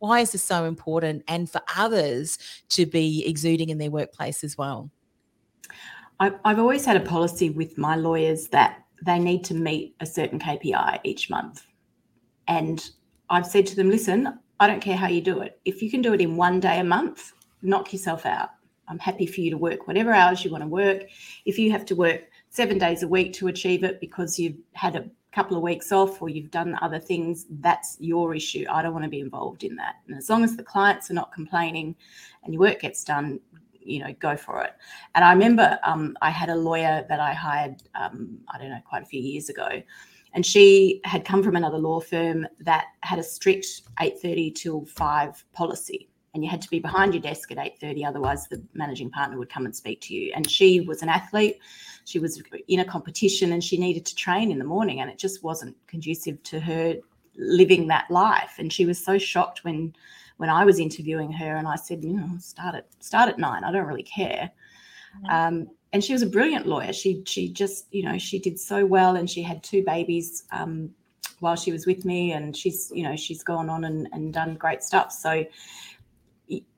why 0.00 0.20
is 0.20 0.32
this 0.32 0.42
so 0.42 0.64
important 0.64 1.22
and 1.28 1.48
for 1.48 1.62
others 1.76 2.38
to 2.70 2.86
be 2.86 3.24
exuding 3.24 3.68
in 3.68 3.78
their 3.78 3.90
workplace 3.90 4.42
as 4.42 4.58
well 4.58 4.90
I've 6.20 6.58
always 6.58 6.84
had 6.84 6.96
a 6.96 7.00
policy 7.00 7.50
with 7.50 7.76
my 7.76 7.96
lawyers 7.96 8.48
that 8.48 8.84
they 9.04 9.18
need 9.18 9.44
to 9.44 9.54
meet 9.54 9.96
a 10.00 10.06
certain 10.06 10.38
KPI 10.38 11.00
each 11.04 11.28
month. 11.28 11.66
And 12.48 12.88
I've 13.30 13.46
said 13.46 13.66
to 13.66 13.76
them, 13.76 13.90
listen, 13.90 14.38
I 14.60 14.66
don't 14.66 14.80
care 14.80 14.96
how 14.96 15.08
you 15.08 15.20
do 15.20 15.40
it. 15.40 15.60
If 15.64 15.82
you 15.82 15.90
can 15.90 16.02
do 16.02 16.14
it 16.14 16.20
in 16.20 16.36
one 16.36 16.60
day 16.60 16.78
a 16.78 16.84
month, 16.84 17.32
knock 17.62 17.92
yourself 17.92 18.24
out. 18.26 18.50
I'm 18.86 18.98
happy 18.98 19.26
for 19.26 19.40
you 19.40 19.50
to 19.50 19.58
work 19.58 19.86
whatever 19.86 20.12
hours 20.12 20.44
you 20.44 20.50
want 20.50 20.62
to 20.62 20.68
work. 20.68 21.04
If 21.44 21.58
you 21.58 21.72
have 21.72 21.84
to 21.86 21.96
work 21.96 22.22
seven 22.50 22.78
days 22.78 23.02
a 23.02 23.08
week 23.08 23.32
to 23.34 23.48
achieve 23.48 23.82
it 23.82 24.00
because 24.00 24.38
you've 24.38 24.58
had 24.72 24.94
a 24.94 25.08
couple 25.32 25.56
of 25.56 25.62
weeks 25.62 25.90
off 25.90 26.22
or 26.22 26.28
you've 26.28 26.50
done 26.50 26.78
other 26.80 27.00
things, 27.00 27.46
that's 27.60 27.96
your 27.98 28.34
issue. 28.34 28.64
I 28.70 28.82
don't 28.82 28.92
want 28.92 29.04
to 29.04 29.10
be 29.10 29.20
involved 29.20 29.64
in 29.64 29.74
that. 29.76 29.96
And 30.06 30.16
as 30.16 30.30
long 30.30 30.44
as 30.44 30.56
the 30.56 30.62
clients 30.62 31.10
are 31.10 31.14
not 31.14 31.32
complaining 31.32 31.96
and 32.44 32.54
your 32.54 32.60
work 32.60 32.80
gets 32.80 33.02
done, 33.02 33.40
you 33.84 34.00
know, 34.00 34.14
go 34.18 34.36
for 34.36 34.62
it. 34.62 34.72
And 35.14 35.24
I 35.24 35.32
remember 35.32 35.78
um, 35.84 36.16
I 36.22 36.30
had 36.30 36.48
a 36.48 36.54
lawyer 36.54 37.04
that 37.08 37.20
I 37.20 37.32
hired, 37.32 37.82
um, 37.94 38.38
I 38.48 38.58
don't 38.58 38.70
know, 38.70 38.82
quite 38.84 39.02
a 39.02 39.06
few 39.06 39.20
years 39.20 39.48
ago, 39.48 39.82
and 40.34 40.44
she 40.44 41.00
had 41.04 41.24
come 41.24 41.42
from 41.42 41.56
another 41.56 41.78
law 41.78 42.00
firm 42.00 42.46
that 42.60 42.86
had 43.00 43.18
a 43.18 43.22
strict 43.22 43.82
8:30 44.00 44.54
till 44.54 44.84
5 44.84 45.44
policy. 45.52 46.08
And 46.34 46.42
you 46.42 46.50
had 46.50 46.60
to 46.62 46.68
be 46.68 46.80
behind 46.80 47.14
your 47.14 47.22
desk 47.22 47.52
at 47.52 47.58
8.30 47.58 48.04
otherwise 48.04 48.48
the 48.48 48.60
managing 48.74 49.08
partner 49.10 49.38
would 49.38 49.48
come 49.48 49.66
and 49.66 49.74
speak 49.74 50.00
to 50.02 50.14
you. 50.14 50.32
And 50.34 50.50
she 50.50 50.80
was 50.80 51.00
an 51.00 51.08
athlete. 51.08 51.60
She 52.04 52.18
was 52.18 52.42
in 52.66 52.80
a 52.80 52.84
competition 52.84 53.52
and 53.52 53.62
she 53.62 53.78
needed 53.78 54.04
to 54.06 54.16
train 54.16 54.50
in 54.50 54.58
the 54.58 54.64
morning 54.64 55.00
and 55.00 55.08
it 55.08 55.16
just 55.16 55.44
wasn't 55.44 55.76
conducive 55.86 56.42
to 56.42 56.58
her 56.58 56.96
living 57.36 57.86
that 57.86 58.10
life. 58.10 58.56
And 58.58 58.72
she 58.72 58.84
was 58.84 59.02
so 59.02 59.16
shocked 59.16 59.62
when 59.62 59.94
when 60.36 60.50
I 60.50 60.64
was 60.64 60.78
interviewing 60.78 61.32
her, 61.32 61.56
and 61.56 61.66
I 61.68 61.76
said, 61.76 62.02
you 62.02 62.14
know, 62.14 62.28
start 62.38 62.74
at 62.74 62.86
start 63.00 63.28
at 63.28 63.38
nine. 63.38 63.64
I 63.64 63.72
don't 63.72 63.86
really 63.86 64.02
care. 64.02 64.50
Mm-hmm. 65.16 65.30
Um, 65.30 65.70
and 65.92 66.02
she 66.02 66.12
was 66.12 66.22
a 66.22 66.26
brilliant 66.26 66.66
lawyer. 66.66 66.92
She 66.92 67.22
she 67.26 67.48
just 67.48 67.86
you 67.92 68.02
know 68.02 68.18
she 68.18 68.38
did 68.38 68.58
so 68.58 68.84
well, 68.84 69.16
and 69.16 69.28
she 69.30 69.42
had 69.42 69.62
two 69.62 69.84
babies 69.84 70.44
um, 70.50 70.90
while 71.40 71.56
she 71.56 71.72
was 71.72 71.86
with 71.86 72.04
me, 72.04 72.32
and 72.32 72.56
she's 72.56 72.90
you 72.94 73.04
know 73.04 73.16
she's 73.16 73.42
gone 73.42 73.70
on 73.70 73.84
and, 73.84 74.08
and 74.12 74.32
done 74.32 74.54
great 74.54 74.82
stuff. 74.82 75.12
So. 75.12 75.44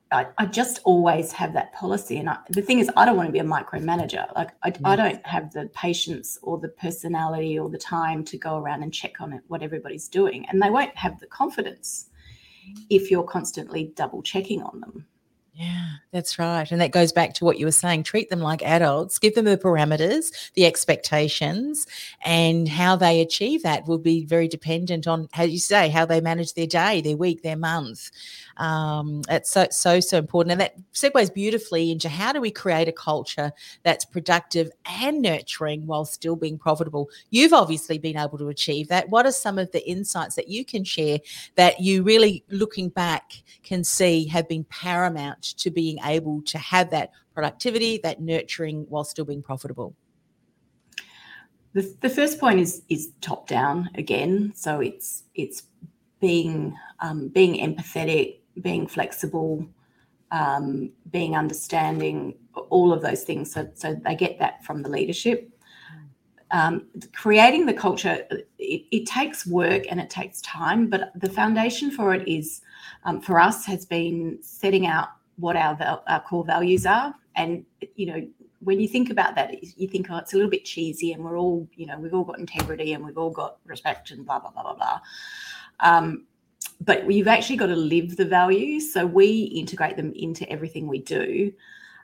I, 0.09 0.27
I 0.37 0.45
just 0.45 0.79
always 0.85 1.33
have 1.33 1.51
that 1.51 1.73
policy. 1.73 2.17
And 2.17 2.29
I, 2.29 2.37
the 2.49 2.61
thing 2.61 2.79
is, 2.79 2.89
I 2.95 3.03
don't 3.03 3.17
want 3.17 3.27
to 3.27 3.33
be 3.33 3.39
a 3.39 3.43
micromanager. 3.43 4.33
Like, 4.35 4.51
I, 4.63 4.71
I 4.85 4.95
don't 4.95 5.25
have 5.27 5.51
the 5.51 5.69
patience 5.73 6.39
or 6.41 6.57
the 6.57 6.69
personality 6.69 7.59
or 7.59 7.69
the 7.69 7.77
time 7.77 8.23
to 8.23 8.37
go 8.37 8.57
around 8.57 8.83
and 8.83 8.93
check 8.93 9.19
on 9.19 9.33
it, 9.33 9.41
what 9.49 9.61
everybody's 9.61 10.07
doing. 10.07 10.47
And 10.47 10.61
they 10.61 10.69
won't 10.69 10.95
have 10.95 11.19
the 11.19 11.27
confidence 11.27 12.09
if 12.89 13.11
you're 13.11 13.23
constantly 13.23 13.91
double 13.95 14.21
checking 14.21 14.61
on 14.61 14.79
them. 14.79 15.05
Yeah, 15.59 15.87
that's 16.11 16.37
right. 16.37 16.71
And 16.71 16.79
that 16.81 16.91
goes 16.91 17.11
back 17.11 17.33
to 17.35 17.45
what 17.45 17.57
you 17.57 17.65
were 17.65 17.71
saying 17.71 18.03
treat 18.03 18.29
them 18.29 18.41
like 18.41 18.61
adults, 18.61 19.17
give 19.17 19.33
them 19.33 19.45
the 19.45 19.57
parameters, 19.57 20.51
the 20.53 20.67
expectations, 20.67 21.87
and 22.23 22.69
how 22.69 22.95
they 22.95 23.21
achieve 23.21 23.63
that 23.63 23.87
will 23.87 23.97
be 23.97 24.23
very 24.23 24.47
dependent 24.47 25.07
on, 25.07 25.27
how 25.33 25.41
you 25.41 25.57
say, 25.57 25.89
how 25.89 26.05
they 26.05 26.21
manage 26.21 26.53
their 26.53 26.67
day, 26.67 27.01
their 27.01 27.17
week, 27.17 27.41
their 27.41 27.57
month. 27.57 28.11
Um, 28.57 29.23
it's 29.29 29.49
so, 29.49 29.65
so, 29.71 29.99
so 29.99 30.19
important. 30.19 30.51
And 30.51 30.61
that 30.61 30.75
segues 30.93 31.33
beautifully 31.33 31.89
into 31.91 32.07
how 32.07 32.33
do 32.33 32.39
we 32.39 32.51
create 32.51 32.87
a 32.87 32.91
culture 32.91 33.51
that's 33.81 34.05
productive 34.05 34.69
and 34.85 35.23
nurturing 35.23 35.87
while 35.87 36.05
still 36.05 36.35
being 36.35 36.59
profitable? 36.59 37.09
You've 37.31 37.53
obviously 37.53 37.97
been 37.97 38.17
able 38.17 38.37
to 38.37 38.49
achieve 38.49 38.89
that. 38.89 39.09
What 39.09 39.25
are 39.25 39.31
some 39.31 39.57
of 39.57 39.71
the 39.71 39.87
insights 39.89 40.35
that 40.35 40.49
you 40.49 40.63
can 40.63 40.83
share 40.83 41.17
that 41.55 41.79
you 41.79 42.03
really, 42.03 42.43
looking 42.49 42.89
back, 42.89 43.31
can 43.63 43.83
see 43.83 44.27
have 44.27 44.47
been 44.47 44.63
paramount 44.65 45.46
to 45.55 45.71
being 45.71 45.99
able 46.03 46.41
to 46.43 46.57
have 46.57 46.89
that 46.91 47.11
productivity, 47.33 47.99
that 48.03 48.21
nurturing 48.21 48.85
while 48.89 49.03
still 49.03 49.25
being 49.25 49.43
profitable? 49.43 49.95
The, 51.73 51.95
the 52.01 52.09
first 52.09 52.39
point 52.39 52.59
is 52.59 52.81
is 52.89 53.11
top 53.21 53.47
down 53.47 53.89
again. 53.95 54.53
So 54.55 54.79
it's 54.79 55.23
it's 55.35 55.63
being 56.19 56.75
um, 56.99 57.27
being 57.27 57.55
empathetic, 57.55 58.39
being 58.61 58.87
flexible, 58.87 59.67
um, 60.31 60.91
being 61.11 61.35
understanding, 61.35 62.35
all 62.69 62.91
of 62.91 63.01
those 63.01 63.23
things. 63.23 63.51
So, 63.51 63.69
so 63.73 63.95
they 64.03 64.15
get 64.15 64.39
that 64.39 64.63
from 64.65 64.81
the 64.83 64.89
leadership. 64.89 65.49
Um, 66.51 66.87
creating 67.13 67.65
the 67.65 67.73
culture, 67.73 68.25
it, 68.57 68.85
it, 68.89 69.05
takes 69.05 69.45
work 69.45 69.83
and 69.89 69.99
it 69.99 70.09
takes 70.09 70.39
time, 70.41 70.87
but 70.87 71.11
the 71.15 71.29
foundation 71.29 71.91
for 71.91 72.13
it 72.13 72.25
is, 72.25 72.61
um, 73.03 73.19
for 73.19 73.37
us, 73.37 73.65
has 73.65 73.85
been 73.85 74.39
setting 74.41 74.87
out 74.87 75.09
what 75.37 75.55
our, 75.55 76.01
our 76.07 76.21
core 76.21 76.43
values 76.43 76.85
are. 76.85 77.15
And, 77.35 77.65
you 77.95 78.07
know, 78.07 78.27
when 78.59 78.79
you 78.79 78.87
think 78.87 79.09
about 79.09 79.35
that, 79.35 79.63
you 79.77 79.87
think, 79.87 80.07
oh, 80.09 80.17
it's 80.17 80.33
a 80.33 80.35
little 80.35 80.49
bit 80.49 80.65
cheesy 80.65 81.13
and 81.13 81.23
we're 81.23 81.37
all, 81.37 81.67
you 81.75 81.85
know, 81.85 81.97
we've 81.99 82.13
all 82.13 82.23
got 82.23 82.39
integrity 82.39 82.93
and 82.93 83.05
we've 83.05 83.17
all 83.17 83.29
got 83.29 83.57
respect 83.65 84.11
and 84.11 84.25
blah, 84.25 84.39
blah, 84.39 84.51
blah, 84.51 84.63
blah, 84.63 84.73
blah. 84.73 84.99
Um, 85.79 86.25
but 86.81 87.11
you've 87.11 87.27
actually 87.27 87.57
got 87.57 87.67
to 87.67 87.75
live 87.75 88.17
the 88.17 88.25
values. 88.25 88.91
So 88.93 89.05
we 89.05 89.43
integrate 89.43 89.95
them 89.95 90.11
into 90.15 90.49
everything 90.49 90.87
we 90.87 90.99
do. 90.99 91.53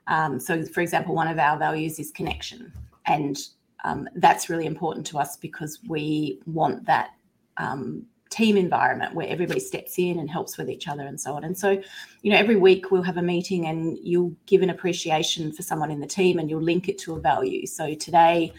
Um, 0.07 0.39
so, 0.39 0.63
for 0.65 0.81
example, 0.81 1.15
one 1.15 1.27
of 1.27 1.39
our 1.39 1.57
values 1.57 1.99
is 1.99 2.11
connection, 2.11 2.73
and 3.05 3.37
um, 3.85 4.07
that's 4.15 4.49
really 4.49 4.65
important 4.65 5.05
to 5.07 5.19
us 5.19 5.37
because 5.37 5.79
we 5.87 6.41
want 6.45 6.85
that 6.85 7.11
um, 7.57 8.05
team 8.33 8.57
environment 8.57 9.13
where 9.13 9.27
everybody 9.27 9.59
steps 9.59 9.99
in 9.99 10.19
and 10.19 10.29
helps 10.29 10.57
with 10.57 10.69
each 10.69 10.87
other 10.87 11.03
and 11.03 11.19
so 11.19 11.33
on. 11.33 11.43
And 11.43 11.57
so, 11.57 11.81
you 12.21 12.31
know, 12.31 12.37
every 12.37 12.55
week 12.55 12.89
we'll 12.89 13.03
have 13.03 13.17
a 13.17 13.21
meeting 13.21 13.67
and 13.67 13.97
you'll 14.01 14.35
give 14.47 14.61
an 14.63 14.69
appreciation 14.69 15.51
for 15.51 15.61
someone 15.61 15.91
in 15.91 15.99
the 15.99 16.07
team 16.07 16.39
and 16.39 16.49
you'll 16.49 16.61
link 16.61 16.89
it 16.89 16.97
to 16.99 17.13
a 17.15 17.19
value. 17.19 17.67
So 17.67 17.93
today, 17.93 18.51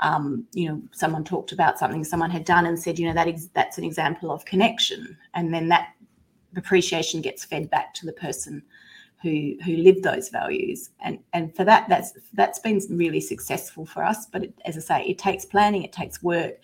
um, 0.00 0.46
you 0.52 0.68
know, 0.68 0.82
someone 0.92 1.24
talked 1.24 1.52
about 1.52 1.78
something 1.78 2.04
someone 2.04 2.30
had 2.30 2.44
done 2.44 2.66
and 2.66 2.78
said, 2.78 2.98
you 2.98 3.06
know, 3.06 3.14
that 3.14 3.28
is 3.28 3.48
that's 3.54 3.78
an 3.78 3.84
example 3.84 4.30
of 4.30 4.44
connection, 4.44 5.16
and 5.34 5.54
then 5.54 5.68
that 5.68 5.94
appreciation 6.56 7.20
gets 7.20 7.44
fed 7.44 7.70
back 7.70 7.94
to 7.94 8.06
the 8.06 8.12
person 8.12 8.62
who 9.22 9.56
who 9.64 9.76
lived 9.76 10.02
those 10.02 10.28
values, 10.28 10.90
and 11.00 11.18
and 11.32 11.54
for 11.56 11.64
that, 11.64 11.88
that's 11.88 12.12
that's 12.34 12.58
been 12.58 12.80
really 12.90 13.20
successful 13.20 13.86
for 13.86 14.04
us. 14.04 14.26
But 14.26 14.44
it, 14.44 14.54
as 14.64 14.76
I 14.76 14.80
say, 14.80 15.06
it 15.06 15.18
takes 15.18 15.44
planning, 15.44 15.84
it 15.84 15.92
takes 15.92 16.22
work. 16.22 16.54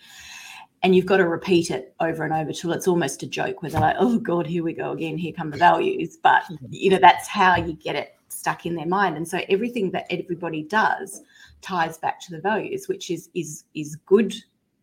And 0.83 0.95
you've 0.95 1.05
got 1.05 1.17
to 1.17 1.27
repeat 1.27 1.69
it 1.69 1.93
over 1.99 2.23
and 2.23 2.33
over 2.33 2.51
till 2.51 2.71
it's 2.71 2.87
almost 2.87 3.21
a 3.21 3.27
joke 3.27 3.61
where 3.61 3.69
they're 3.69 3.81
like, 3.81 3.97
oh 3.99 4.17
God, 4.17 4.47
here 4.47 4.63
we 4.63 4.73
go 4.73 4.91
again, 4.91 5.17
here 5.17 5.31
come 5.31 5.51
the 5.51 5.57
values. 5.57 6.17
But 6.17 6.43
you 6.69 6.89
know, 6.89 6.97
that's 6.97 7.27
how 7.27 7.55
you 7.55 7.73
get 7.73 7.95
it 7.95 8.15
stuck 8.29 8.65
in 8.65 8.75
their 8.75 8.87
mind. 8.87 9.17
And 9.17 9.27
so 9.27 9.41
everything 9.47 9.91
that 9.91 10.07
everybody 10.09 10.63
does 10.63 11.21
ties 11.61 11.97
back 11.97 12.19
to 12.21 12.31
the 12.31 12.41
values, 12.41 12.87
which 12.87 13.11
is 13.11 13.29
is 13.35 13.65
is 13.75 13.95
good 14.05 14.33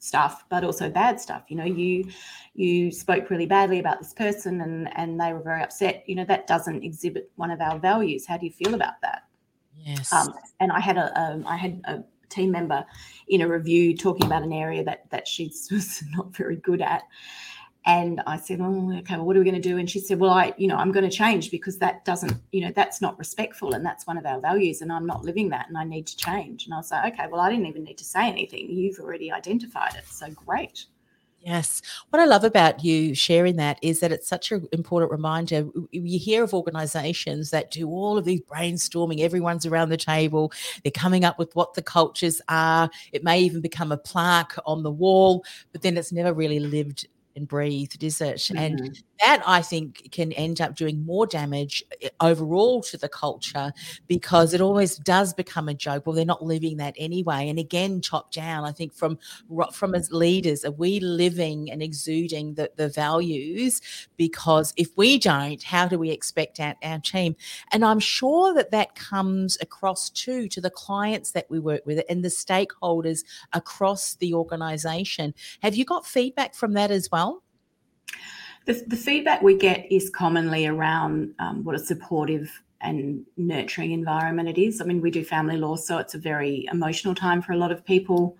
stuff 0.00 0.45
but 0.49 0.64
also 0.64 0.88
bad 0.88 1.21
stuff. 1.21 1.43
You 1.49 1.57
know 1.57 1.64
you 1.64 2.05
you 2.55 2.93
spoke 2.93 3.31
really 3.31 3.47
badly 3.47 3.81
about 3.81 3.99
this 3.99 4.14
person 4.14 4.61
and 4.61 4.88
and 4.97 5.21
they 5.21 5.33
were 5.33 5.43
very 5.43 5.62
upset. 5.62 6.05
You 6.07 6.14
know 6.14 6.25
that 6.26 6.47
doesn't 6.47 6.85
exhibit 6.85 7.31
one 7.37 7.50
of 7.50 7.61
our 7.61 7.78
values. 7.78 8.26
How 8.26 8.37
do 8.37 8.47
you 8.47 8.52
feel 8.52 8.75
about 8.75 9.00
that? 9.02 9.25
Yes. 9.76 10.12
Um, 10.12 10.35
and 10.61 10.73
i 10.73 10.81
had 10.81 10.97
a 10.97 11.21
um, 11.21 11.47
I 11.47 11.57
had 11.57 11.81
a 11.85 12.05
team 12.29 12.51
member 12.51 12.85
in 13.29 13.41
a 13.41 13.49
review 13.49 13.97
talking 13.97 14.27
about 14.27 14.43
an 14.43 14.53
area 14.53 14.85
that 14.85 15.11
that 15.11 15.27
she's 15.29 15.71
not 16.17 16.37
very 16.37 16.57
good 16.57 16.81
at 16.81 17.03
and 17.89 18.21
I 18.27 18.37
said, 18.37 18.61
"Oh, 18.61 18.93
okay. 18.99 19.15
Well, 19.17 19.25
what 19.25 19.35
are 19.35 19.39
we 19.39 19.45
going 19.47 19.61
to 19.61 19.67
do?" 19.69 19.79
And 19.79 19.89
she 19.89 19.99
said, 19.99 20.21
"Well, 20.21 20.31
I, 20.31 20.53
you 20.59 20.67
know, 20.69 20.77
I'm 20.77 20.93
going 20.93 21.09
to 21.09 21.17
change 21.17 21.51
because 21.51 21.79
that 21.79 22.05
doesn't, 22.05 22.37
you 22.53 22.61
know, 22.61 22.73
that's 22.77 23.01
not 23.01 23.19
respectful, 23.19 23.73
and 23.73 23.85
that's 23.85 24.07
one 24.07 24.19
of 24.19 24.27
our 24.27 24.41
values, 24.41 24.83
and 24.83 24.93
I'm 24.93 25.07
not 25.07 25.25
living 25.25 25.49
that, 25.51 25.69
and 25.69 25.79
I 25.79 25.85
need 25.85 26.07
to 26.09 26.17
change." 26.17 26.67
And 26.67 26.75
I 26.75 26.77
was 26.79 26.91
like, 26.91 27.15
"Okay. 27.15 27.29
Well, 27.31 27.41
I 27.41 27.49
didn't 27.49 27.67
even 27.67 27.85
need 27.85 27.99
to 27.99 28.05
say 28.05 28.29
anything. 28.29 28.71
You've 28.71 28.99
already 28.99 29.33
identified 29.33 29.95
it. 29.95 30.07
So 30.07 30.29
great." 30.31 30.87
Yes. 31.49 31.81
What 32.11 32.21
I 32.21 32.26
love 32.26 32.45
about 32.45 32.85
you 32.85 33.14
sharing 33.14 33.57
that 33.57 33.78
is 33.81 34.00
that 34.00 34.12
it's 34.12 34.28
such 34.28 34.52
an 34.52 34.69
important 34.71 35.11
reminder. 35.11 35.67
You 35.93 36.19
hear 36.19 36.45
of 36.45 36.52
organizations 36.52 37.49
that 37.52 37.71
do 37.71 37.88
all 37.88 38.19
of 38.19 38.26
these 38.26 38.43
brainstorming, 38.43 39.21
everyone's 39.21 39.64
around 39.64 39.88
the 39.88 39.97
table, 39.97 40.52
they're 40.83 40.93
coming 40.93 41.25
up 41.25 41.38
with 41.38 41.57
what 41.57 41.73
the 41.73 41.81
cultures 41.81 42.43
are. 42.50 42.90
It 43.12 43.25
may 43.25 43.40
even 43.40 43.62
become 43.62 43.93
a 43.93 43.97
plaque 43.97 44.57
on 44.67 44.83
the 44.83 44.90
wall, 44.90 45.43
but 45.73 45.81
then 45.81 45.97
it's 45.97 46.12
never 46.12 46.35
really 46.35 46.61
lived 46.61 47.07
and 47.38 47.49
breathed, 47.49 48.02
is 48.04 48.21
it? 48.21 48.37
Mm-hmm. 48.37 48.59
And 48.59 49.02
that 49.25 49.42
I 49.47 49.62
think 49.62 50.11
can 50.12 50.33
end 50.33 50.61
up 50.61 50.76
doing 50.76 51.04
more 51.04 51.26
damage 51.26 51.83
eh, 52.02 52.09
overall 52.21 52.83
to 52.83 52.97
the 52.97 53.09
culture 53.09 53.73
because 54.07 54.54
it 54.54 54.61
always 54.61 54.97
does 54.97 55.35
become 55.35 55.68
a 55.68 55.75
joke. 55.75 56.07
Well, 56.07 56.14
they're 56.14 56.25
not 56.25 56.45
living 56.45 56.76
that 56.76 56.95
anyway. 56.97 57.49
And 57.49 57.59
again, 57.59 58.00
top 58.00 58.33
down, 58.33 58.64
I 58.64 58.73
think 58.73 58.92
from 58.92 59.18
from 59.73 59.95
as 59.95 60.12
leaders, 60.12 60.64
are 60.64 60.71
we 60.71 61.00
living 61.00 61.71
and 61.71 61.83
exuding 61.83 62.54
the, 62.54 62.71
the 62.76 62.88
values? 62.88 63.80
Because 64.16 64.73
if 64.76 64.97
we 64.97 65.18
don't, 65.18 65.62
how 65.62 65.88
do 65.88 65.99
we 65.99 66.11
expect 66.11 66.61
our, 66.61 66.75
our 66.83 66.99
team? 66.99 67.37
And 67.73 67.85
I'm 67.85 68.00
sure 68.00 68.54
that 68.54 68.71
that 68.71 68.95
comes 68.95 69.59
across 69.61 70.11
too 70.11 70.49
to 70.49 70.61
the 70.61 70.71
clients 70.71 71.33
that 71.33 71.47
we 71.49 71.59
work 71.59 71.85
with 71.87 72.02
and 72.09 72.25
the 72.25 72.28
stakeholders 72.28 73.25
across 73.52 74.14
the 74.14 74.35
organization. 74.35 75.35
Have 75.62 75.75
you 75.75 75.85
got 75.85 76.07
feedback 76.07 76.54
from 76.54 76.75
that 76.75 76.90
as 76.90 77.11
well? 77.11 77.28
The, 78.67 78.85
the 78.87 78.97
feedback 78.97 79.41
we 79.43 79.57
get 79.57 79.91
is 79.91 80.11
commonly 80.11 80.67
around 80.67 81.35
um, 81.38 81.65
what 81.65 81.75
a 81.75 81.79
supportive 81.79 82.62
and 82.81 83.25
nurturing 83.37 83.93
environment 83.93 84.49
it 84.49 84.59
is. 84.59 84.81
I 84.81 84.85
mean, 84.85 85.00
we 85.00 85.11
do 85.11 85.25
family 85.25 85.57
law, 85.57 85.77
so 85.77 85.99
it's 85.99 86.15
a 86.15 86.19
very 86.19 86.69
emotional 86.71 87.15
time 87.15 87.43
for 87.43 87.53
a 87.53 87.57
lot 87.57 87.73
of 87.73 87.85
people. 87.85 88.37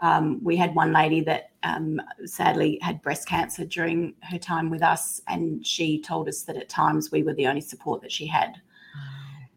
Um, 0.00 0.42
we 0.42 0.56
had 0.56 0.74
one 0.74 0.92
lady 0.92 1.20
that 1.22 1.50
um, 1.62 2.00
sadly 2.24 2.78
had 2.82 3.02
breast 3.02 3.26
cancer 3.28 3.64
during 3.64 4.14
her 4.22 4.38
time 4.38 4.70
with 4.70 4.82
us, 4.82 5.20
and 5.26 5.66
she 5.66 6.00
told 6.00 6.28
us 6.28 6.42
that 6.42 6.56
at 6.56 6.68
times 6.68 7.10
we 7.10 7.22
were 7.22 7.34
the 7.34 7.46
only 7.46 7.60
support 7.60 8.02
that 8.02 8.12
she 8.12 8.26
had, 8.26 8.60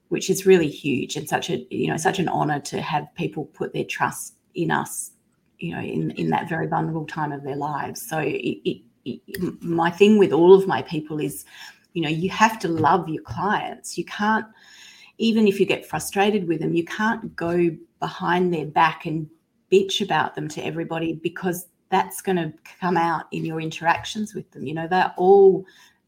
which 0.10 0.30
is 0.30 0.46
really 0.46 0.70
huge 0.70 1.16
and 1.16 1.28
such 1.28 1.50
a 1.50 1.66
you 1.74 1.88
know 1.88 1.98
such 1.98 2.20
an 2.20 2.28
honour 2.28 2.60
to 2.60 2.82
have 2.82 3.08
people 3.16 3.46
put 3.46 3.74
their 3.74 3.84
trust 3.84 4.36
in 4.56 4.72
us, 4.72 5.12
you 5.60 5.74
know, 5.76 5.82
in 5.82 6.12
in 6.12 6.30
that 6.30 6.50
very 6.50 6.68
vulnerable 6.68 7.06
time 7.06 7.32
of 7.32 7.44
their 7.44 7.56
lives. 7.56 8.02
So 8.02 8.18
it, 8.18 8.60
it 8.66 8.82
my 9.62 9.90
thing 9.90 10.18
with 10.18 10.32
all 10.32 10.54
of 10.54 10.68
my 10.68 10.82
people 10.82 11.20
is 11.20 11.46
you 11.94 12.02
know 12.02 12.10
you 12.10 12.30
have 12.30 12.60
to 12.60 12.68
love 12.68 13.08
your 13.10 13.24
clients. 13.24 13.98
You 13.98 14.06
can't 14.06 14.46
even 15.18 15.48
if 15.48 15.60
you 15.60 15.66
get 15.66 15.86
frustrated 15.86 16.48
with 16.48 16.62
them 16.62 16.74
you 16.74 16.86
can't 16.86 17.36
go 17.36 17.70
behind 18.00 18.54
their 18.54 18.66
back 18.66 19.06
and 19.06 19.30
bitch 19.72 20.02
about 20.02 20.36
them 20.36 20.48
to 20.48 20.66
everybody 20.66 21.14
because 21.14 21.68
that's 21.90 22.22
going 22.22 22.38
to 22.38 22.54
come 22.80 22.98
out 22.98 23.26
in 23.32 23.46
your 23.46 23.60
interactions 23.60 24.34
with 24.34 24.50
them. 24.52 24.66
You 24.66 24.74
know 24.74 24.88
they're 24.88 25.14
all 25.18 25.66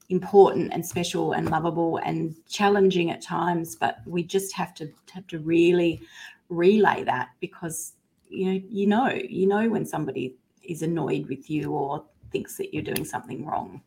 important 0.09 0.71
and 0.73 0.85
special 0.85 1.33
and 1.33 1.49
lovable 1.49 1.97
and 1.97 2.35
challenging 2.47 3.09
at 3.09 3.21
times 3.21 3.75
but 3.75 3.97
we 4.05 4.21
just 4.21 4.53
have 4.53 4.73
to 4.73 4.91
have 5.11 5.25
to 5.27 5.39
really 5.39 6.01
relay 6.49 7.03
that 7.03 7.29
because 7.39 7.93
you 8.29 8.45
know 8.45 8.61
you 8.69 8.85
know 8.85 9.07
you 9.07 9.47
know 9.47 9.69
when 9.69 9.85
somebody 9.85 10.35
is 10.63 10.81
annoyed 10.81 11.27
with 11.27 11.49
you 11.49 11.71
or 11.71 12.03
thinks 12.33 12.57
that 12.57 12.73
you're 12.73 12.83
doing 12.83 13.05
something 13.05 13.45
wrong. 13.45 13.81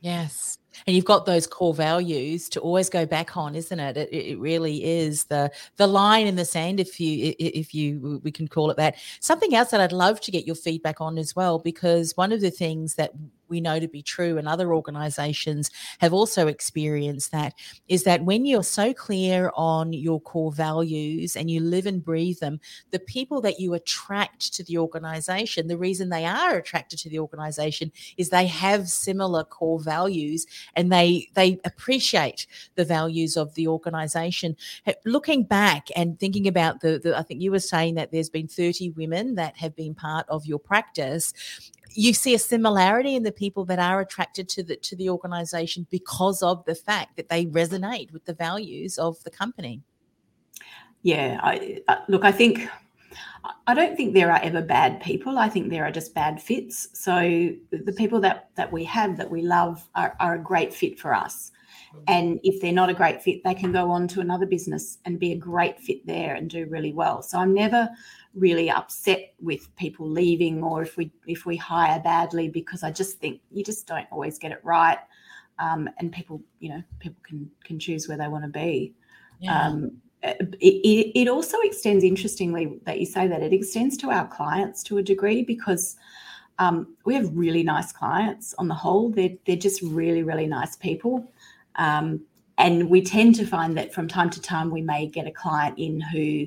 Yes. 0.00 0.58
And 0.86 0.94
you've 0.94 1.06
got 1.06 1.26
those 1.26 1.46
core 1.46 1.74
values 1.74 2.48
to 2.50 2.60
always 2.60 2.90
go 2.90 3.06
back 3.06 3.36
on, 3.36 3.56
isn't 3.56 3.80
it? 3.80 3.96
It, 3.96 4.12
it 4.12 4.38
really 4.38 4.84
is 4.84 5.24
the 5.24 5.50
the 5.76 5.86
line 5.86 6.26
in 6.26 6.36
the 6.36 6.44
sand, 6.44 6.78
if 6.78 7.00
you 7.00 7.34
if 7.38 7.74
you 7.74 8.20
we 8.22 8.30
can 8.30 8.46
call 8.46 8.70
it 8.70 8.76
that. 8.76 8.96
Something 9.20 9.54
else 9.54 9.70
that 9.70 9.80
I'd 9.80 9.92
love 9.92 10.20
to 10.20 10.30
get 10.30 10.46
your 10.46 10.54
feedback 10.54 11.00
on 11.00 11.18
as 11.18 11.34
well, 11.34 11.58
because 11.58 12.16
one 12.16 12.30
of 12.30 12.40
the 12.40 12.50
things 12.50 12.94
that 12.96 13.12
we 13.48 13.60
know 13.60 13.80
to 13.80 13.88
be 13.88 14.02
true, 14.02 14.38
and 14.38 14.48
other 14.48 14.74
organizations 14.74 15.70
have 15.98 16.12
also 16.12 16.46
experienced 16.46 17.32
that, 17.32 17.54
is 17.88 18.04
that 18.04 18.24
when 18.24 18.44
you're 18.44 18.62
so 18.62 18.92
clear 18.92 19.50
on 19.54 19.92
your 19.92 20.20
core 20.20 20.52
values 20.52 21.36
and 21.36 21.50
you 21.50 21.60
live 21.60 21.86
and 21.86 22.04
breathe 22.04 22.38
them, 22.40 22.60
the 22.90 22.98
people 22.98 23.40
that 23.40 23.60
you 23.60 23.74
attract 23.74 24.52
to 24.54 24.64
the 24.64 24.78
organization, 24.78 25.66
the 25.68 25.78
reason 25.78 26.08
they 26.08 26.24
are 26.24 26.56
attracted 26.56 26.98
to 27.00 27.08
the 27.08 27.18
organization 27.18 27.92
is 28.16 28.30
they 28.30 28.46
have 28.46 28.88
similar 28.88 29.44
core 29.44 29.80
values 29.80 30.46
and 30.74 30.92
they 30.92 31.28
they 31.34 31.58
appreciate 31.64 32.46
the 32.74 32.84
values 32.84 33.36
of 33.36 33.54
the 33.54 33.68
organization. 33.68 34.56
Looking 35.04 35.44
back 35.44 35.88
and 35.96 36.18
thinking 36.18 36.48
about 36.48 36.80
the, 36.80 36.98
the 36.98 37.16
I 37.16 37.22
think 37.22 37.40
you 37.40 37.50
were 37.50 37.58
saying 37.60 37.94
that 37.94 38.10
there's 38.12 38.30
been 38.30 38.48
30 38.48 38.90
women 38.90 39.34
that 39.36 39.56
have 39.56 39.74
been 39.76 39.94
part 39.94 40.26
of 40.28 40.46
your 40.46 40.58
practice 40.58 41.32
you 41.96 42.12
see 42.12 42.34
a 42.34 42.38
similarity 42.38 43.16
in 43.16 43.22
the 43.22 43.32
people 43.36 43.64
that 43.66 43.78
are 43.78 44.00
attracted 44.00 44.48
to 44.48 44.62
the 44.62 44.76
to 44.76 44.96
the 44.96 45.08
organization 45.10 45.86
because 45.90 46.42
of 46.42 46.64
the 46.64 46.74
fact 46.74 47.16
that 47.16 47.28
they 47.28 47.46
resonate 47.46 48.12
with 48.12 48.24
the 48.24 48.34
values 48.34 48.98
of 48.98 49.22
the 49.24 49.30
company. 49.30 49.82
Yeah 51.02 51.38
I, 51.42 51.82
look 52.08 52.24
i 52.24 52.32
think 52.32 52.68
i 53.66 53.74
don't 53.74 53.96
think 53.96 54.12
there 54.14 54.32
are 54.32 54.40
ever 54.42 54.62
bad 54.62 55.00
people. 55.00 55.38
I 55.38 55.48
think 55.48 55.68
there 55.68 55.84
are 55.84 55.92
just 55.92 56.14
bad 56.14 56.42
fits. 56.42 56.88
So 56.94 57.52
the 57.70 57.92
people 57.96 58.20
that 58.20 58.50
that 58.56 58.72
we 58.72 58.84
have 58.84 59.16
that 59.16 59.30
we 59.30 59.42
love 59.42 59.88
are, 59.94 60.16
are 60.20 60.34
a 60.34 60.38
great 60.38 60.74
fit 60.74 60.98
for 60.98 61.14
us. 61.14 61.52
And 62.08 62.40
if 62.42 62.60
they're 62.60 62.72
not 62.72 62.90
a 62.90 62.94
great 62.94 63.22
fit 63.22 63.42
they 63.44 63.54
can 63.54 63.72
go 63.72 63.90
on 63.90 64.08
to 64.08 64.20
another 64.20 64.46
business 64.46 64.98
and 65.04 65.18
be 65.18 65.32
a 65.32 65.36
great 65.36 65.78
fit 65.78 66.04
there 66.06 66.34
and 66.34 66.50
do 66.50 66.66
really 66.66 66.92
well. 66.92 67.22
So 67.22 67.38
i'm 67.38 67.54
never 67.54 67.88
really 68.36 68.70
upset 68.70 69.34
with 69.40 69.74
people 69.76 70.08
leaving 70.08 70.62
or 70.62 70.82
if 70.82 70.96
we 70.96 71.10
if 71.26 71.46
we 71.46 71.56
hire 71.56 71.98
badly 72.00 72.48
because 72.48 72.82
I 72.82 72.90
just 72.90 73.18
think 73.18 73.40
you 73.50 73.64
just 73.64 73.86
don't 73.86 74.06
always 74.12 74.38
get 74.38 74.52
it 74.52 74.60
right. 74.62 74.98
Um, 75.58 75.88
and 75.98 76.12
people, 76.12 76.42
you 76.60 76.68
know, 76.68 76.82
people 76.98 77.20
can 77.26 77.50
can 77.64 77.78
choose 77.78 78.08
where 78.08 78.18
they 78.18 78.28
want 78.28 78.44
to 78.44 78.50
be. 78.50 78.94
Yeah. 79.40 79.68
Um, 79.68 79.92
it, 80.22 80.56
it, 80.60 81.20
it 81.20 81.28
also 81.28 81.58
extends 81.60 82.04
interestingly 82.04 82.78
that 82.84 82.98
you 82.98 83.06
say 83.06 83.28
that 83.28 83.42
it 83.42 83.52
extends 83.52 83.96
to 83.98 84.10
our 84.10 84.26
clients 84.26 84.82
to 84.84 84.98
a 84.98 85.02
degree 85.02 85.42
because 85.42 85.96
um, 86.58 86.96
we 87.04 87.14
have 87.14 87.30
really 87.32 87.62
nice 87.62 87.92
clients 87.92 88.54
on 88.58 88.68
the 88.68 88.74
whole. 88.74 89.10
They're, 89.10 89.36
they're 89.46 89.56
just 89.56 89.82
really, 89.82 90.22
really 90.22 90.46
nice 90.46 90.76
people. 90.76 91.30
Um, 91.76 92.22
and 92.58 92.88
we 92.88 93.02
tend 93.02 93.34
to 93.36 93.46
find 93.46 93.76
that 93.76 93.92
from 93.92 94.08
time 94.08 94.30
to 94.30 94.40
time 94.40 94.70
we 94.70 94.80
may 94.80 95.06
get 95.06 95.26
a 95.26 95.30
client 95.30 95.78
in 95.78 96.00
who 96.00 96.46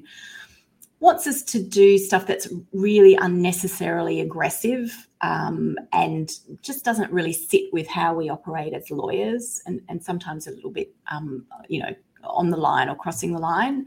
wants 1.00 1.28
us 1.28 1.42
to 1.44 1.64
do 1.64 1.98
stuff 1.98 2.28
that's 2.28 2.50
really 2.74 3.16
unnecessarily 3.16 4.20
aggressive 4.20 5.08
um, 5.22 5.78
and 5.94 6.32
just 6.62 6.84
doesn't 6.84 7.12
really 7.12 7.34
sit 7.34 7.64
with 7.72 7.88
how 7.88 8.14
we 8.14 8.30
operate 8.30 8.74
as 8.74 8.92
lawyers 8.92 9.62
and, 9.66 9.82
and 9.88 10.04
sometimes 10.04 10.48
a 10.48 10.52
little 10.52 10.72
bit, 10.72 10.94
um, 11.12 11.46
you 11.68 11.82
know, 11.82 11.96
on 12.24 12.50
the 12.50 12.58
line 12.58 12.90
or 12.90 12.96
crossing 12.96 13.32
the 13.34 13.40
line. 13.40 13.86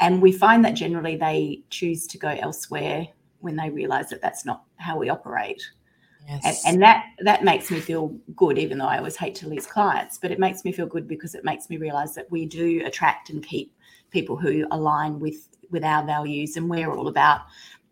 And 0.00 0.20
we 0.20 0.32
find 0.32 0.64
that 0.64 0.74
generally 0.74 1.16
they 1.16 1.62
choose 1.70 2.08
to 2.08 2.18
go 2.18 2.28
elsewhere 2.28 3.06
when 3.38 3.56
they 3.56 3.70
realize 3.70 4.08
that 4.10 4.20
that's 4.20 4.44
not 4.44 4.64
how 4.76 4.98
we 4.98 5.08
operate. 5.08 5.62
Yes. 6.28 6.64
And, 6.64 6.74
and 6.74 6.82
that 6.82 7.04
that 7.20 7.44
makes 7.44 7.70
me 7.70 7.80
feel 7.80 8.16
good, 8.36 8.58
even 8.58 8.78
though 8.78 8.86
I 8.86 8.98
always 8.98 9.16
hate 9.16 9.34
to 9.36 9.48
lose 9.48 9.66
clients. 9.66 10.18
But 10.18 10.30
it 10.30 10.38
makes 10.38 10.64
me 10.64 10.72
feel 10.72 10.86
good 10.86 11.08
because 11.08 11.34
it 11.34 11.44
makes 11.44 11.68
me 11.68 11.76
realize 11.76 12.14
that 12.14 12.30
we 12.30 12.46
do 12.46 12.82
attract 12.84 13.30
and 13.30 13.44
keep 13.44 13.74
people 14.10 14.36
who 14.36 14.66
align 14.70 15.18
with 15.18 15.48
with 15.72 15.84
our 15.84 16.04
values 16.04 16.56
and 16.56 16.68
we're 16.68 16.92
all 16.92 17.08
about 17.08 17.40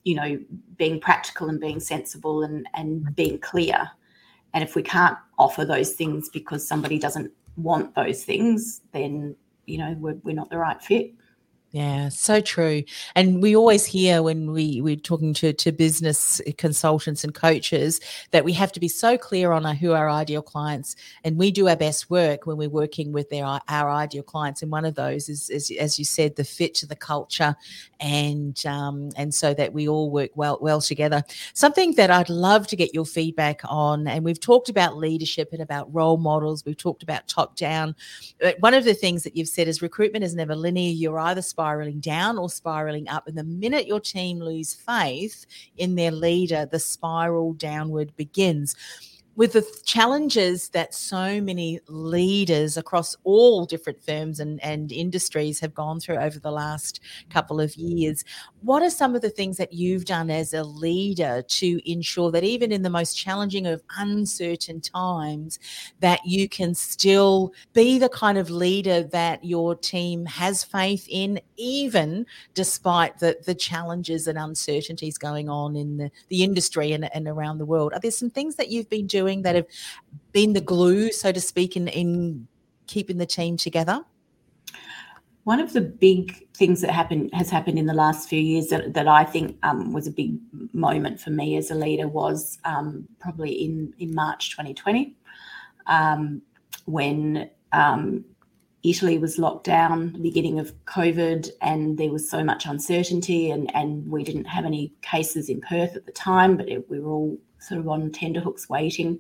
you 0.04 0.14
know 0.14 0.38
being 0.76 1.00
practical 1.00 1.48
and 1.48 1.60
being 1.60 1.80
sensible 1.80 2.42
and 2.42 2.68
and 2.74 3.14
being 3.16 3.38
clear. 3.38 3.90
And 4.52 4.64
if 4.64 4.74
we 4.74 4.82
can't 4.82 5.16
offer 5.38 5.64
those 5.64 5.92
things 5.92 6.28
because 6.28 6.66
somebody 6.66 6.98
doesn't 6.98 7.32
want 7.56 7.94
those 7.94 8.24
things 8.24 8.80
then 8.92 9.34
you 9.66 9.78
know 9.78 9.94
we're, 9.98 10.18
we're 10.22 10.34
not 10.34 10.50
the 10.50 10.58
right 10.58 10.80
fit 10.82 11.12
yeah, 11.72 12.09
so 12.09 12.40
true. 12.40 12.83
And 13.14 13.40
we 13.40 13.54
always 13.54 13.87
hear 13.87 14.24
when 14.24 14.50
we 14.50 14.80
we're 14.80 14.96
talking 14.96 15.33
to 15.35 15.52
to 15.52 15.70
business 15.70 16.40
consultants 16.59 17.22
and 17.22 17.33
coaches 17.33 18.00
that 18.33 18.44
we 18.44 18.52
have 18.54 18.72
to 18.72 18.80
be 18.80 18.88
so 18.88 19.16
clear 19.16 19.52
on 19.52 19.64
who 19.76 19.92
our 19.92 20.11
ideal 20.11 20.42
clients, 20.42 20.96
and 21.22 21.37
we 21.37 21.52
do 21.52 21.68
our 21.68 21.76
best 21.76 22.11
work 22.11 22.44
when 22.44 22.56
we're 22.56 22.68
working 22.68 23.12
with 23.12 23.30
their 23.30 23.44
our 23.44 23.88
ideal 23.88 24.24
clients. 24.24 24.62
And 24.62 24.72
one 24.72 24.85
of 24.85 24.96
those 24.96 25.28
is, 25.28 25.48
is 25.48 25.70
as 25.78 25.96
you 25.96 26.04
said, 26.04 26.35
the 26.35 26.42
fit 26.42 26.74
to 26.74 26.87
the 26.87 26.96
culture, 26.96 27.54
and 28.00 28.61
um, 28.66 29.11
and 29.16 29.33
so 29.33 29.54
that 29.54 29.72
we 29.72 29.87
all 29.87 30.11
work 30.11 30.30
well 30.35 30.59
well 30.61 30.80
together. 30.80 31.22
Something 31.54 31.94
that 31.94 32.11
I'd 32.11 32.30
love 32.30 32.66
to 32.66 32.76
get 32.76 32.92
your 32.92 33.06
feedback 33.06 33.61
on, 33.64 34.09
and 34.09 34.24
we've 34.24 34.40
talked 34.40 34.70
about 34.70 34.96
leadership 34.96 35.50
and 35.52 35.62
about 35.62 35.94
role 35.94 36.16
models. 36.16 36.64
We've 36.64 36.76
talked 36.76 37.04
about 37.04 37.28
top 37.28 37.54
down. 37.54 37.94
One 38.59 38.74
of 38.74 38.85
the 38.85 38.94
things 38.94 39.22
that 39.22 39.37
you've 39.37 39.48
said 39.48 39.68
is 39.68 39.83
recruitment 39.83 40.24
is 40.24 40.35
never 40.35 40.56
linear. 40.56 40.90
You're 40.90 41.20
either 41.20 41.42
spiraling 41.61 42.01
down 42.01 42.38
or 42.38 42.49
spiraling 42.49 43.07
up. 43.09 43.27
And 43.27 43.37
the 43.37 43.44
minute 43.44 43.87
your 43.87 44.01
team 44.01 44.40
lose 44.40 44.73
faith 44.73 45.44
in 45.77 45.94
their 45.94 46.11
leader, 46.11 46.64
the 46.64 46.79
spiral 46.79 47.53
downward 47.53 48.16
begins 48.16 48.75
with 49.36 49.52
the 49.52 49.66
challenges 49.84 50.68
that 50.70 50.92
so 50.92 51.40
many 51.40 51.80
leaders 51.86 52.76
across 52.76 53.16
all 53.24 53.64
different 53.64 54.02
firms 54.02 54.40
and, 54.40 54.62
and 54.62 54.90
industries 54.92 55.60
have 55.60 55.72
gone 55.72 56.00
through 56.00 56.16
over 56.16 56.38
the 56.38 56.50
last 56.50 57.00
couple 57.30 57.60
of 57.60 57.74
years, 57.76 58.24
what 58.62 58.82
are 58.82 58.90
some 58.90 59.14
of 59.14 59.22
the 59.22 59.30
things 59.30 59.56
that 59.56 59.72
you've 59.72 60.04
done 60.04 60.30
as 60.30 60.52
a 60.52 60.64
leader 60.64 61.42
to 61.46 61.90
ensure 61.90 62.30
that 62.30 62.44
even 62.44 62.72
in 62.72 62.82
the 62.82 62.90
most 62.90 63.14
challenging 63.14 63.66
of 63.66 63.82
uncertain 63.98 64.80
times, 64.80 65.58
that 66.00 66.20
you 66.26 66.48
can 66.48 66.74
still 66.74 67.52
be 67.72 67.98
the 67.98 68.08
kind 68.08 68.36
of 68.36 68.50
leader 68.50 69.02
that 69.04 69.44
your 69.44 69.74
team 69.74 70.26
has 70.26 70.64
faith 70.64 71.06
in, 71.08 71.40
even 71.56 72.26
despite 72.54 73.18
the, 73.20 73.38
the 73.46 73.54
challenges 73.54 74.26
and 74.26 74.38
uncertainties 74.38 75.16
going 75.16 75.48
on 75.48 75.76
in 75.76 75.96
the, 75.96 76.10
the 76.28 76.42
industry 76.42 76.92
and, 76.92 77.08
and 77.14 77.28
around 77.28 77.58
the 77.58 77.64
world? 77.64 77.92
Are 77.92 78.00
there 78.00 78.10
some 78.10 78.30
things 78.30 78.56
that 78.56 78.70
you've 78.70 78.90
been 78.90 79.06
doing? 79.06 79.19
Doing 79.20 79.42
that 79.42 79.54
have 79.54 79.66
been 80.33 80.52
the 80.52 80.61
glue, 80.72 81.12
so 81.12 81.33
to 81.33 81.40
speak, 81.40 81.76
in, 81.76 81.88
in 81.88 82.46
keeping 82.87 83.18
the 83.18 83.26
team 83.26 83.56
together? 83.56 84.04
One 85.44 85.61
of 85.61 85.72
the 85.72 85.80
big 85.80 86.24
things 86.61 86.80
that 86.83 86.90
happened 86.90 87.30
has 87.33 87.48
happened 87.50 87.78
in 87.78 87.87
the 87.87 87.94
last 88.04 88.28
few 88.28 88.40
years 88.40 88.66
that, 88.68 88.94
that 88.94 89.09
I 89.09 89.24
think 89.24 89.56
um, 89.62 89.92
was 89.92 90.06
a 90.06 90.11
big 90.11 90.38
moment 90.72 91.18
for 91.18 91.30
me 91.30 91.56
as 91.56 91.70
a 91.70 91.74
leader 91.74 92.06
was 92.06 92.59
um, 92.64 93.09
probably 93.18 93.52
in 93.64 93.94
in 93.98 94.14
March 94.14 94.50
2020 94.50 95.16
um, 95.87 96.42
when 96.85 97.48
um, 97.72 98.24
Italy 98.82 99.18
was 99.18 99.38
locked 99.38 99.64
down, 99.64 100.20
beginning 100.22 100.58
of 100.58 100.72
COVID, 100.86 101.50
and 101.60 101.98
there 101.98 102.10
was 102.10 102.30
so 102.30 102.42
much 102.42 102.64
uncertainty, 102.66 103.50
and, 103.50 103.74
and 103.74 104.10
we 104.10 104.24
didn't 104.24 104.46
have 104.46 104.64
any 104.64 104.92
cases 105.02 105.48
in 105.48 105.60
Perth 105.60 105.96
at 105.96 106.06
the 106.06 106.12
time, 106.12 106.56
but 106.56 106.68
it, 106.68 106.88
we 106.88 106.98
were 106.98 107.10
all 107.10 107.38
sort 107.58 107.80
of 107.80 107.88
on 107.88 108.10
tenterhooks 108.10 108.68
waiting. 108.68 109.18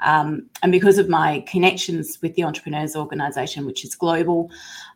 Um, 0.00 0.48
and 0.62 0.72
because 0.72 0.98
of 0.98 1.08
my 1.08 1.44
connections 1.46 2.18
with 2.22 2.34
the 2.34 2.44
Entrepreneurs 2.44 2.96
Organisation, 2.96 3.66
which 3.66 3.84
is 3.84 3.94
global, 3.94 4.50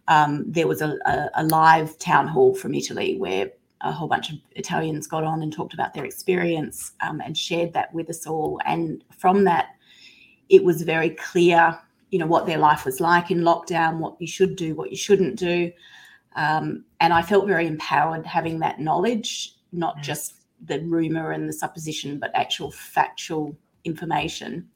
um, 0.09 0.44
there 0.46 0.66
was 0.66 0.81
a, 0.81 0.96
a, 1.05 1.31
a, 1.35 1.44
live 1.44 1.98
town 1.98 2.28
hall 2.28 2.55
from 2.55 2.74
Italy 2.74 3.16
where 3.18 3.50
a 3.81 3.92
whole 3.92 4.09
bunch 4.09 4.31
of 4.31 4.38
Italians 4.52 5.07
got 5.07 5.24
on 5.24 5.42
and 5.42 5.52
talked 5.52 5.74
about 5.74 5.92
their 5.92 6.05
experience 6.05 6.92
um, 7.00 7.20
and 7.20 7.37
shared 7.37 7.72
that 7.72 7.92
with 7.92 8.09
us 8.11 8.26
all. 8.26 8.61
And 8.64 9.02
from 9.18 9.44
that, 9.44 9.70
it 10.48 10.62
was 10.62 10.83
very 10.83 11.11
clear, 11.11 11.78
you 12.12 12.18
know, 12.18 12.27
what 12.27 12.46
their 12.46 12.59
life 12.59 12.85
was 12.85 13.01
like 13.01 13.31
in 13.31 13.40
lockdown, 13.40 13.98
what 13.98 14.16
you 14.20 14.27
should 14.27 14.55
do, 14.55 14.75
what 14.75 14.90
you 14.90 14.96
shouldn't 14.96 15.37
do. 15.37 15.72
Um, 16.37 16.85
and 17.01 17.12
I 17.12 17.22
felt 17.22 17.48
very 17.48 17.66
empowered 17.66 18.27
having 18.27 18.59
that 18.61 18.79
knowledge, 18.79 19.57
not 19.72 19.96
mm. 19.96 20.03
just 20.03 20.35
the 20.64 20.81
rumor 20.81 21.33
and 21.33 21.48
the 21.48 21.53
supposition, 21.55 22.20
but 22.20 22.31
actual 22.35 22.70
factual 22.70 23.57
information. 23.85 24.68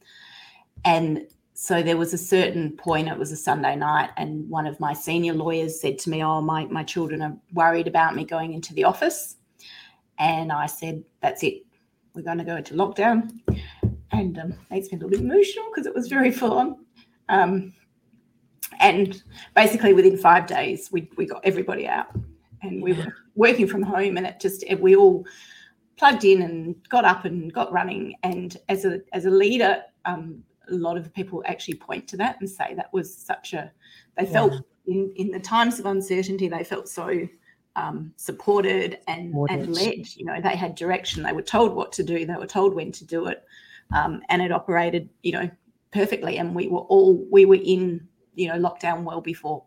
And 0.85 1.27
so 1.53 1.83
there 1.83 1.99
was 1.99 2.15
a 2.15 2.19
certain 2.19 2.73
point, 2.73 3.09
it 3.09 3.19
was 3.19 3.33
a 3.33 3.37
Sunday 3.37 3.77
night, 3.77 4.11
and 4.17 4.49
one 4.49 4.67
of 4.67 4.81
my 4.81 4.95
senior 4.95 5.35
lawyers 5.35 5.79
said 5.79 5.99
to 6.01 6.11
me, 6.11 6.25
Oh, 6.25 6.41
my, 6.41 6.65
my 6.67 6.85
children 6.85 7.21
are 7.21 7.37
worried 7.53 7.87
about 7.87 8.17
me 8.17 8.25
going 8.25 8.55
into 8.55 8.73
the 8.73 8.85
office. 8.85 9.37
And 10.19 10.51
I 10.51 10.67
said, 10.67 11.05
That's 11.21 11.43
it. 11.43 11.65
We're 12.15 12.23
going 12.23 12.39
to 12.39 12.45
go 12.45 12.57
into 12.57 12.75
lockdown. 12.75 13.31
And 14.13 14.39
um, 14.39 14.55
makes 14.71 14.91
me 14.91 14.99
a 14.99 15.01
little 15.01 15.11
bit 15.11 15.21
emotional 15.21 15.67
because 15.71 15.87
it 15.87 15.95
was 15.95 16.09
very 16.09 16.31
full 16.31 16.55
on. 16.55 16.86
Um, 17.29 17.73
and 18.81 19.23
basically, 19.55 19.93
within 19.93 20.17
five 20.17 20.47
days, 20.47 20.91
we, 20.93 21.11
we 21.17 21.27
got 21.27 21.45
everybody 21.45 21.87
out 21.87 22.09
and 22.63 22.83
we 22.83 22.93
were 22.93 23.15
working 23.35 23.67
from 23.67 23.83
home, 23.83 24.17
and 24.17 24.27
it 24.27 24.41
just, 24.41 24.65
we 24.81 24.97
all 24.97 25.25
plugged 25.97 26.25
in 26.25 26.43
and 26.43 26.77
got 26.89 27.05
up 27.05 27.25
and 27.25 27.53
got 27.53 27.73
running. 27.73 28.17
And 28.23 28.57
as 28.69 28.85
a, 28.85 29.01
as 29.13 29.25
a 29.25 29.31
leader, 29.31 29.83
um, 30.05 30.43
a 30.69 30.75
lot 30.75 30.97
of 30.97 31.13
people 31.13 31.43
actually 31.47 31.75
point 31.75 32.09
to 32.09 32.17
that 32.17 32.37
and 32.41 32.49
say 32.49 32.75
that 32.75 32.93
was 32.93 33.15
such 33.15 33.53
a 33.53 33.71
they 34.17 34.25
yeah. 34.25 34.33
felt 34.33 34.55
in 34.87 35.13
in 35.17 35.31
the 35.31 35.41
times 35.41 35.79
of 35.79 35.87
uncertainty 35.87 36.49
they 36.49 36.65
felt 36.65 36.89
so 36.89 37.27
um, 37.77 38.13
supported 38.17 38.99
and 39.07 39.35
and 39.51 39.75
led. 39.75 40.15
You 40.17 40.25
know 40.25 40.41
they 40.41 40.57
had 40.57 40.75
direction. 40.75 41.23
They 41.23 41.33
were 41.33 41.43
told 41.43 41.75
what 41.75 41.93
to 41.93 42.03
do. 42.03 42.25
They 42.25 42.35
were 42.35 42.47
told 42.47 42.75
when 42.75 42.91
to 42.93 43.05
do 43.05 43.27
it. 43.27 43.45
Um, 43.95 44.23
and 44.29 44.43
it 44.43 44.51
operated 44.51 45.09
you 45.23 45.33
know 45.33 45.51
perfectly 45.93 46.39
and 46.39 46.55
we 46.55 46.69
were 46.69 46.81
all 46.81 47.27
we 47.31 47.45
were 47.45 47.59
in 47.63 48.07
you 48.35 48.49
know 48.49 48.59
lockdown 48.59 49.03
well 49.03 49.21
before 49.21 49.65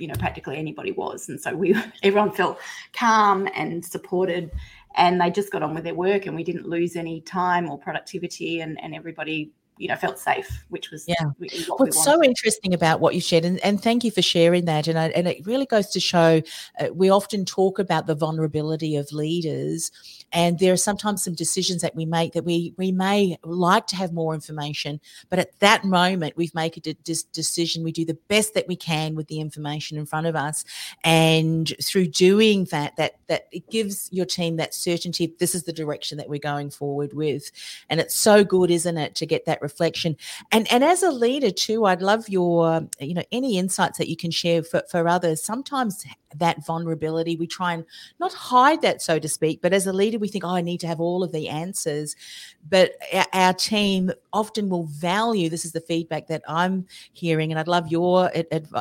you 0.00 0.08
know 0.08 0.14
practically 0.18 0.56
anybody 0.56 0.92
was. 0.92 1.28
And 1.28 1.40
so 1.40 1.54
we 1.54 1.74
everyone 2.02 2.32
felt 2.32 2.58
calm 2.92 3.48
and 3.54 3.84
supported 3.84 4.50
and 4.96 5.20
they 5.20 5.30
just 5.30 5.52
got 5.52 5.62
on 5.62 5.74
with 5.74 5.84
their 5.84 5.94
work 5.94 6.26
and 6.26 6.34
we 6.34 6.42
didn't 6.42 6.66
lose 6.66 6.96
any 6.96 7.20
time 7.20 7.70
or 7.70 7.78
productivity 7.78 8.60
and, 8.60 8.82
and 8.82 8.94
everybody 8.94 9.52
you 9.80 9.88
know 9.88 9.96
felt 9.96 10.18
safe 10.18 10.62
which 10.68 10.90
was 10.90 11.06
yeah. 11.08 11.24
what 11.66 11.80
what's 11.80 12.04
so 12.04 12.22
interesting 12.22 12.74
about 12.74 13.00
what 13.00 13.14
you 13.14 13.20
shared 13.20 13.46
and, 13.46 13.58
and 13.64 13.82
thank 13.82 14.04
you 14.04 14.10
for 14.10 14.20
sharing 14.20 14.66
that 14.66 14.86
and, 14.86 14.98
I, 14.98 15.08
and 15.08 15.26
it 15.26 15.44
really 15.46 15.64
goes 15.64 15.88
to 15.88 16.00
show 16.00 16.42
uh, 16.78 16.88
we 16.92 17.08
often 17.08 17.46
talk 17.46 17.78
about 17.78 18.06
the 18.06 18.14
vulnerability 18.14 18.96
of 18.96 19.10
leaders 19.10 19.90
and 20.32 20.58
there 20.58 20.74
are 20.74 20.76
sometimes 20.76 21.24
some 21.24 21.34
decisions 21.34 21.80
that 21.80 21.96
we 21.96 22.04
make 22.04 22.34
that 22.34 22.44
we 22.44 22.74
we 22.76 22.92
may 22.92 23.38
like 23.42 23.86
to 23.86 23.96
have 23.96 24.12
more 24.12 24.34
information 24.34 25.00
but 25.30 25.38
at 25.38 25.58
that 25.60 25.82
moment 25.82 26.36
we've 26.36 26.54
made 26.54 26.76
a 26.76 26.80
de- 26.80 27.14
decision 27.32 27.82
we 27.82 27.90
do 27.90 28.04
the 28.04 28.18
best 28.28 28.52
that 28.52 28.68
we 28.68 28.76
can 28.76 29.14
with 29.14 29.28
the 29.28 29.40
information 29.40 29.96
in 29.96 30.04
front 30.04 30.26
of 30.26 30.36
us 30.36 30.62
and 31.04 31.72
through 31.82 32.06
doing 32.06 32.64
that 32.66 32.94
that 32.96 33.14
that 33.28 33.48
it 33.50 33.68
gives 33.70 34.10
your 34.12 34.26
team 34.26 34.56
that 34.56 34.74
certainty 34.74 35.34
this 35.38 35.54
is 35.54 35.62
the 35.64 35.72
direction 35.72 36.18
that 36.18 36.28
we're 36.28 36.38
going 36.38 36.68
forward 36.70 37.14
with 37.14 37.50
and 37.88 37.98
it's 37.98 38.14
so 38.14 38.44
good 38.44 38.70
isn't 38.70 38.98
it 38.98 39.14
to 39.14 39.24
get 39.24 39.46
that 39.46 39.62
reflection 39.70 40.16
and 40.52 40.70
and 40.72 40.82
as 40.84 41.02
a 41.02 41.10
leader 41.10 41.50
too 41.50 41.84
i'd 41.86 42.02
love 42.02 42.28
your 42.28 42.86
you 42.98 43.14
know 43.14 43.22
any 43.32 43.58
insights 43.58 43.98
that 43.98 44.08
you 44.08 44.16
can 44.16 44.30
share 44.30 44.62
for, 44.62 44.82
for 44.90 45.06
others 45.06 45.42
sometimes 45.42 46.04
that 46.36 46.64
vulnerability. 46.64 47.36
We 47.36 47.46
try 47.46 47.74
and 47.74 47.84
not 48.18 48.32
hide 48.32 48.82
that, 48.82 49.02
so 49.02 49.18
to 49.18 49.28
speak, 49.28 49.60
but 49.62 49.72
as 49.72 49.86
a 49.86 49.92
leader, 49.92 50.18
we 50.18 50.28
think, 50.28 50.44
oh, 50.44 50.54
I 50.54 50.60
need 50.60 50.80
to 50.80 50.86
have 50.86 51.00
all 51.00 51.22
of 51.22 51.32
the 51.32 51.48
answers. 51.48 52.14
But 52.68 52.92
our 53.32 53.52
team 53.52 54.12
often 54.32 54.68
will 54.68 54.84
value 54.84 55.48
this 55.48 55.64
is 55.64 55.72
the 55.72 55.80
feedback 55.80 56.28
that 56.28 56.42
I'm 56.46 56.86
hearing, 57.12 57.50
and 57.50 57.58
I'd 57.58 57.68
love 57.68 57.88
your 57.88 58.30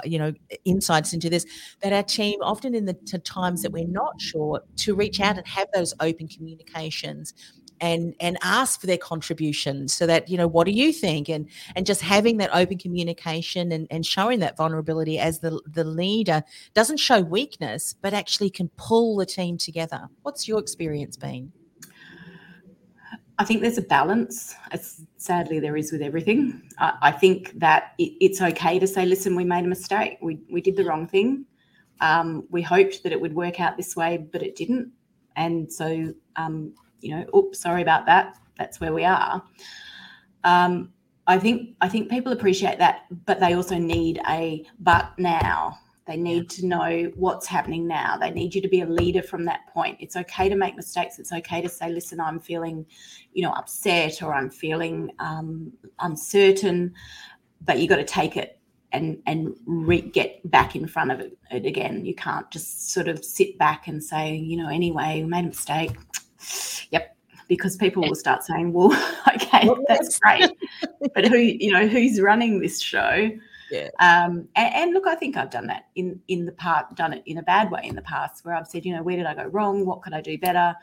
you 0.03 0.19
know 0.19 0.33
insights 0.65 1.13
into 1.13 1.29
this. 1.29 1.45
That 1.81 1.93
our 1.93 2.03
team 2.03 2.39
often 2.41 2.75
in 2.75 2.85
the 2.85 2.93
times 2.93 3.61
that 3.63 3.71
we're 3.71 3.87
not 3.87 4.19
sure 4.21 4.61
to 4.77 4.95
reach 4.95 5.19
out 5.19 5.37
and 5.37 5.47
have 5.47 5.67
those 5.73 5.93
open 5.99 6.27
communications 6.27 7.33
and 7.81 8.15
and 8.19 8.37
ask 8.41 8.79
for 8.81 8.87
their 8.87 8.97
contributions 8.97 9.93
so 9.93 10.05
that 10.05 10.29
you 10.29 10.37
know 10.37 10.47
what 10.47 10.65
do 10.65 10.71
you 10.71 10.91
think 10.91 11.29
and 11.29 11.47
and 11.75 11.85
just 11.85 12.01
having 12.01 12.37
that 12.37 12.49
open 12.53 12.77
communication 12.77 13.71
and, 13.71 13.87
and 13.89 14.05
showing 14.05 14.39
that 14.39 14.57
vulnerability 14.57 15.19
as 15.19 15.39
the 15.39 15.61
the 15.67 15.83
leader 15.83 16.43
doesn't 16.73 16.97
show 16.97 17.21
weakness 17.21 17.95
but 18.01 18.13
actually 18.13 18.49
can 18.49 18.69
pull 18.77 19.15
the 19.15 19.25
team 19.25 19.57
together 19.57 20.07
what's 20.23 20.47
your 20.47 20.59
experience 20.59 21.17
been 21.17 21.51
I 23.39 23.45
think 23.45 23.61
there's 23.61 23.77
a 23.77 23.83
balance, 23.83 24.53
as 24.71 25.05
sadly 25.15 25.61
there 25.61 25.77
is 25.77 25.93
with 25.93 26.01
everything. 26.01 26.61
I, 26.77 26.97
I 27.03 27.11
think 27.11 27.57
that 27.57 27.93
it, 27.97 28.11
it's 28.19 28.41
okay 28.41 28.79
to 28.79 28.85
say, 28.85 29.05
listen, 29.05 29.33
we 29.33 29.45
made 29.45 29.63
a 29.63 29.67
mistake. 29.69 30.17
We, 30.21 30.39
we 30.51 30.59
did 30.59 30.75
the 30.75 30.83
wrong 30.83 31.07
thing. 31.07 31.45
Um, 32.01 32.45
we 32.49 32.61
hoped 32.61 33.01
that 33.03 33.13
it 33.13 33.21
would 33.21 33.33
work 33.33 33.61
out 33.61 33.77
this 33.77 33.95
way, 33.95 34.17
but 34.17 34.43
it 34.43 34.57
didn't. 34.57 34.91
And 35.37 35.71
so 35.71 36.13
um, 36.35 36.73
you 37.01 37.15
know, 37.15 37.25
oops, 37.35 37.59
sorry 37.59 37.81
about 37.81 38.05
that. 38.05 38.35
That's 38.57 38.79
where 38.79 38.93
we 38.93 39.05
are. 39.05 39.43
Um, 40.43 40.91
I 41.27 41.37
think 41.37 41.75
I 41.79 41.87
think 41.87 42.09
people 42.09 42.31
appreciate 42.31 42.79
that, 42.79 43.05
but 43.25 43.39
they 43.39 43.53
also 43.53 43.77
need 43.77 44.19
a 44.27 44.65
but 44.79 45.17
now. 45.17 45.77
They 46.07 46.17
need 46.17 46.49
to 46.51 46.65
know 46.65 47.11
what's 47.15 47.45
happening 47.45 47.87
now. 47.87 48.17
They 48.17 48.31
need 48.31 48.55
you 48.55 48.63
to 48.63 48.67
be 48.67 48.81
a 48.81 48.85
leader 48.87 49.21
from 49.21 49.45
that 49.45 49.67
point. 49.71 49.97
It's 49.99 50.15
okay 50.15 50.49
to 50.49 50.55
make 50.55 50.75
mistakes. 50.75 51.19
It's 51.19 51.31
okay 51.31 51.61
to 51.61 51.69
say, 51.69 51.91
listen, 51.91 52.19
I'm 52.19 52.39
feeling, 52.39 52.83
you 53.31 53.43
know, 53.43 53.51
upset 53.51 54.23
or 54.23 54.33
I'm 54.33 54.49
feeling 54.49 55.11
um, 55.19 55.71
uncertain, 55.99 56.95
but 57.61 57.77
you 57.77 57.87
got 57.87 57.97
to 57.97 58.03
take 58.03 58.37
it 58.37 58.59
and 58.91 59.21
and 59.27 59.55
re- 59.67 60.01
get 60.01 60.49
back 60.49 60.75
in 60.75 60.87
front 60.87 61.11
of 61.11 61.19
it, 61.19 61.37
it 61.51 61.67
again. 61.67 62.03
You 62.03 62.15
can't 62.15 62.49
just 62.49 62.91
sort 62.91 63.07
of 63.07 63.23
sit 63.23 63.59
back 63.59 63.87
and 63.87 64.03
say, 64.03 64.35
you 64.35 64.57
know, 64.57 64.67
anyway, 64.67 65.21
we 65.21 65.29
made 65.29 65.45
a 65.45 65.49
mistake 65.49 65.91
Yep. 66.91 67.15
Because 67.47 67.75
people 67.77 68.03
will 68.03 68.15
start 68.15 68.43
saying, 68.43 68.73
well, 68.73 68.93
okay, 69.35 69.69
that's 69.87 70.19
great. 70.19 70.51
but 71.15 71.27
who, 71.27 71.37
you 71.37 71.71
know, 71.71 71.87
who's 71.87 72.21
running 72.21 72.59
this 72.59 72.79
show? 72.79 73.31
Yeah. 73.71 73.89
Um, 73.99 74.47
and, 74.55 74.75
and, 74.75 74.93
look, 74.93 75.07
I 75.07 75.15
think 75.15 75.37
I've 75.37 75.49
done 75.49 75.67
that 75.67 75.85
in 75.95 76.19
in 76.27 76.45
the 76.45 76.51
part, 76.51 76.95
done 76.95 77.13
it 77.13 77.23
in 77.25 77.37
a 77.37 77.43
bad 77.43 77.71
way 77.71 77.81
in 77.83 77.95
the 77.95 78.01
past, 78.01 78.43
where 78.43 78.55
I've 78.55 78.67
said, 78.67 78.85
you 78.85 78.95
know, 78.95 79.03
where 79.03 79.15
did 79.15 79.25
I 79.25 79.35
go 79.35 79.45
wrong? 79.45 79.85
What 79.85 80.01
could 80.01 80.13
I 80.13 80.21
do 80.21 80.37
better? 80.37 80.75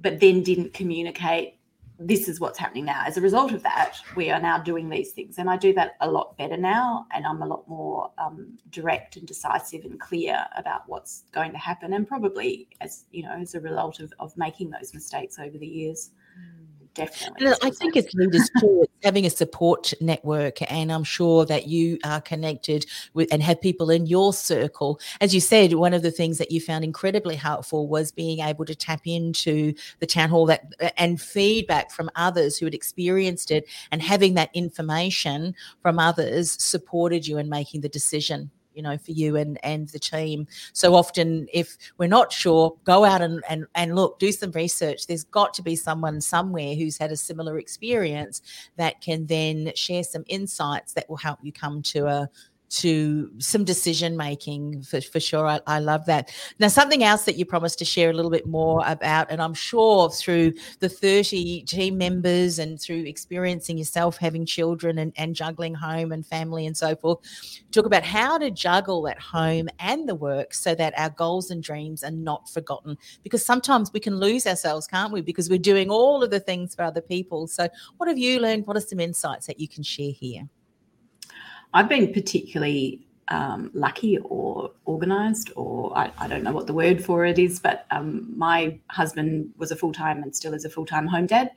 But 0.00 0.18
then 0.20 0.42
didn't 0.42 0.74
communicate 0.74 1.58
this 1.98 2.28
is 2.28 2.40
what's 2.40 2.58
happening 2.58 2.84
now. 2.84 3.02
As 3.06 3.16
a 3.16 3.20
result 3.20 3.52
of 3.52 3.62
that, 3.62 3.98
we 4.16 4.30
are 4.30 4.40
now 4.40 4.58
doing 4.58 4.88
these 4.88 5.12
things. 5.12 5.38
And 5.38 5.48
I 5.48 5.56
do 5.56 5.72
that 5.74 5.96
a 6.00 6.10
lot 6.10 6.36
better 6.36 6.56
now. 6.56 7.06
And 7.12 7.26
I'm 7.26 7.42
a 7.42 7.46
lot 7.46 7.68
more 7.68 8.10
um, 8.18 8.58
direct 8.70 9.16
and 9.16 9.26
decisive 9.26 9.84
and 9.84 10.00
clear 10.00 10.44
about 10.56 10.82
what's 10.86 11.24
going 11.32 11.52
to 11.52 11.58
happen. 11.58 11.92
And 11.92 12.06
probably 12.06 12.68
as, 12.80 13.04
you 13.10 13.22
know, 13.22 13.32
as 13.32 13.54
a 13.54 13.60
result 13.60 14.00
of, 14.00 14.12
of 14.18 14.36
making 14.36 14.70
those 14.70 14.92
mistakes 14.94 15.38
over 15.38 15.58
the 15.58 15.66
years. 15.66 16.10
Mm 16.38 16.62
definitely. 16.94 17.46
And 17.46 17.56
I 17.62 17.70
think 17.70 17.96
it's 17.96 18.14
leaders 18.14 18.50
too, 18.60 18.84
having 19.02 19.26
a 19.26 19.30
support 19.30 19.92
network, 20.00 20.58
and 20.70 20.92
I'm 20.92 21.04
sure 21.04 21.44
that 21.46 21.66
you 21.68 21.98
are 22.04 22.20
connected 22.20 22.86
with 23.14 23.32
and 23.32 23.42
have 23.42 23.60
people 23.60 23.90
in 23.90 24.06
your 24.06 24.32
circle. 24.32 25.00
As 25.20 25.34
you 25.34 25.40
said, 25.40 25.74
one 25.74 25.94
of 25.94 26.02
the 26.02 26.10
things 26.10 26.38
that 26.38 26.50
you 26.50 26.60
found 26.60 26.84
incredibly 26.84 27.36
helpful 27.36 27.88
was 27.88 28.12
being 28.12 28.40
able 28.40 28.64
to 28.64 28.74
tap 28.74 29.02
into 29.04 29.74
the 30.00 30.06
town 30.06 30.28
hall 30.28 30.46
that 30.46 30.72
and 30.96 31.20
feedback 31.20 31.90
from 31.90 32.10
others 32.16 32.56
who 32.56 32.66
had 32.66 32.74
experienced 32.74 33.50
it, 33.50 33.66
and 33.90 34.02
having 34.02 34.34
that 34.34 34.50
information 34.54 35.54
from 35.80 35.98
others 35.98 36.62
supported 36.62 37.26
you 37.26 37.38
in 37.38 37.48
making 37.48 37.80
the 37.80 37.88
decision. 37.88 38.50
You 38.74 38.82
know, 38.82 38.96
for 38.98 39.12
you 39.12 39.36
and 39.36 39.58
and 39.62 39.88
the 39.88 39.98
team. 39.98 40.46
So 40.72 40.94
often, 40.94 41.46
if 41.52 41.76
we're 41.98 42.08
not 42.08 42.32
sure, 42.32 42.76
go 42.84 43.04
out 43.04 43.22
and 43.22 43.42
and 43.48 43.66
and 43.74 43.94
look, 43.94 44.18
do 44.18 44.32
some 44.32 44.50
research. 44.52 45.06
There's 45.06 45.24
got 45.24 45.54
to 45.54 45.62
be 45.62 45.76
someone 45.76 46.20
somewhere 46.20 46.74
who's 46.74 46.98
had 46.98 47.12
a 47.12 47.16
similar 47.16 47.58
experience 47.58 48.42
that 48.76 49.00
can 49.00 49.26
then 49.26 49.72
share 49.74 50.04
some 50.04 50.24
insights 50.28 50.92
that 50.94 51.08
will 51.08 51.16
help 51.16 51.38
you 51.42 51.52
come 51.52 51.82
to 51.82 52.06
a 52.06 52.28
to 52.72 53.30
some 53.38 53.64
decision 53.64 54.16
making 54.16 54.82
for, 54.82 55.00
for 55.02 55.20
sure. 55.20 55.46
I, 55.46 55.60
I, 55.66 55.78
love 55.78 56.06
that. 56.06 56.32
Now, 56.58 56.68
something 56.68 57.04
else 57.04 57.24
that 57.26 57.36
you 57.36 57.44
promised 57.44 57.78
to 57.80 57.84
share 57.84 58.08
a 58.08 58.14
little 58.14 58.30
bit 58.30 58.46
more 58.46 58.82
about, 58.86 59.30
and 59.30 59.42
I'm 59.42 59.52
sure 59.52 60.08
through 60.08 60.54
the 60.78 60.88
30 60.88 61.62
team 61.62 61.98
members 61.98 62.58
and 62.58 62.80
through 62.80 63.04
experiencing 63.04 63.76
yourself 63.76 64.16
having 64.16 64.46
children 64.46 64.98
and, 64.98 65.12
and 65.16 65.34
juggling 65.34 65.74
home 65.74 66.12
and 66.12 66.26
family 66.26 66.64
and 66.64 66.74
so 66.74 66.96
forth, 66.96 67.18
talk 67.72 67.84
about 67.84 68.04
how 68.04 68.38
to 68.38 68.50
juggle 68.50 69.06
at 69.06 69.18
home 69.18 69.68
and 69.78 70.08
the 70.08 70.14
work 70.14 70.54
so 70.54 70.74
that 70.74 70.94
our 70.96 71.10
goals 71.10 71.50
and 71.50 71.62
dreams 71.62 72.02
are 72.02 72.10
not 72.10 72.48
forgotten. 72.48 72.96
Because 73.22 73.44
sometimes 73.44 73.92
we 73.92 74.00
can 74.00 74.16
lose 74.16 74.46
ourselves, 74.46 74.86
can't 74.86 75.12
we? 75.12 75.20
Because 75.20 75.50
we're 75.50 75.58
doing 75.58 75.90
all 75.90 76.22
of 76.22 76.30
the 76.30 76.40
things 76.40 76.74
for 76.74 76.84
other 76.84 77.02
people. 77.02 77.46
So, 77.48 77.68
what 77.98 78.08
have 78.08 78.18
you 78.18 78.40
learned? 78.40 78.66
What 78.66 78.78
are 78.78 78.80
some 78.80 79.00
insights 79.00 79.46
that 79.46 79.60
you 79.60 79.68
can 79.68 79.82
share 79.82 80.12
here? 80.12 80.48
I've 81.74 81.88
been 81.88 82.12
particularly 82.12 83.06
um, 83.28 83.70
lucky 83.72 84.18
or 84.18 84.72
organized, 84.84 85.52
or 85.56 85.96
I, 85.96 86.10
I, 86.18 86.28
don't 86.28 86.42
know 86.42 86.52
what 86.52 86.66
the 86.66 86.74
word 86.74 87.02
for 87.02 87.24
it 87.24 87.38
is, 87.38 87.60
but 87.60 87.86
um, 87.90 88.30
my 88.36 88.78
husband 88.88 89.50
was 89.56 89.70
a 89.70 89.76
full 89.76 89.92
time 89.92 90.22
and 90.22 90.34
still 90.34 90.52
is 90.54 90.64
a 90.64 90.70
full 90.70 90.84
time 90.84 91.06
home 91.06 91.26
dad. 91.26 91.50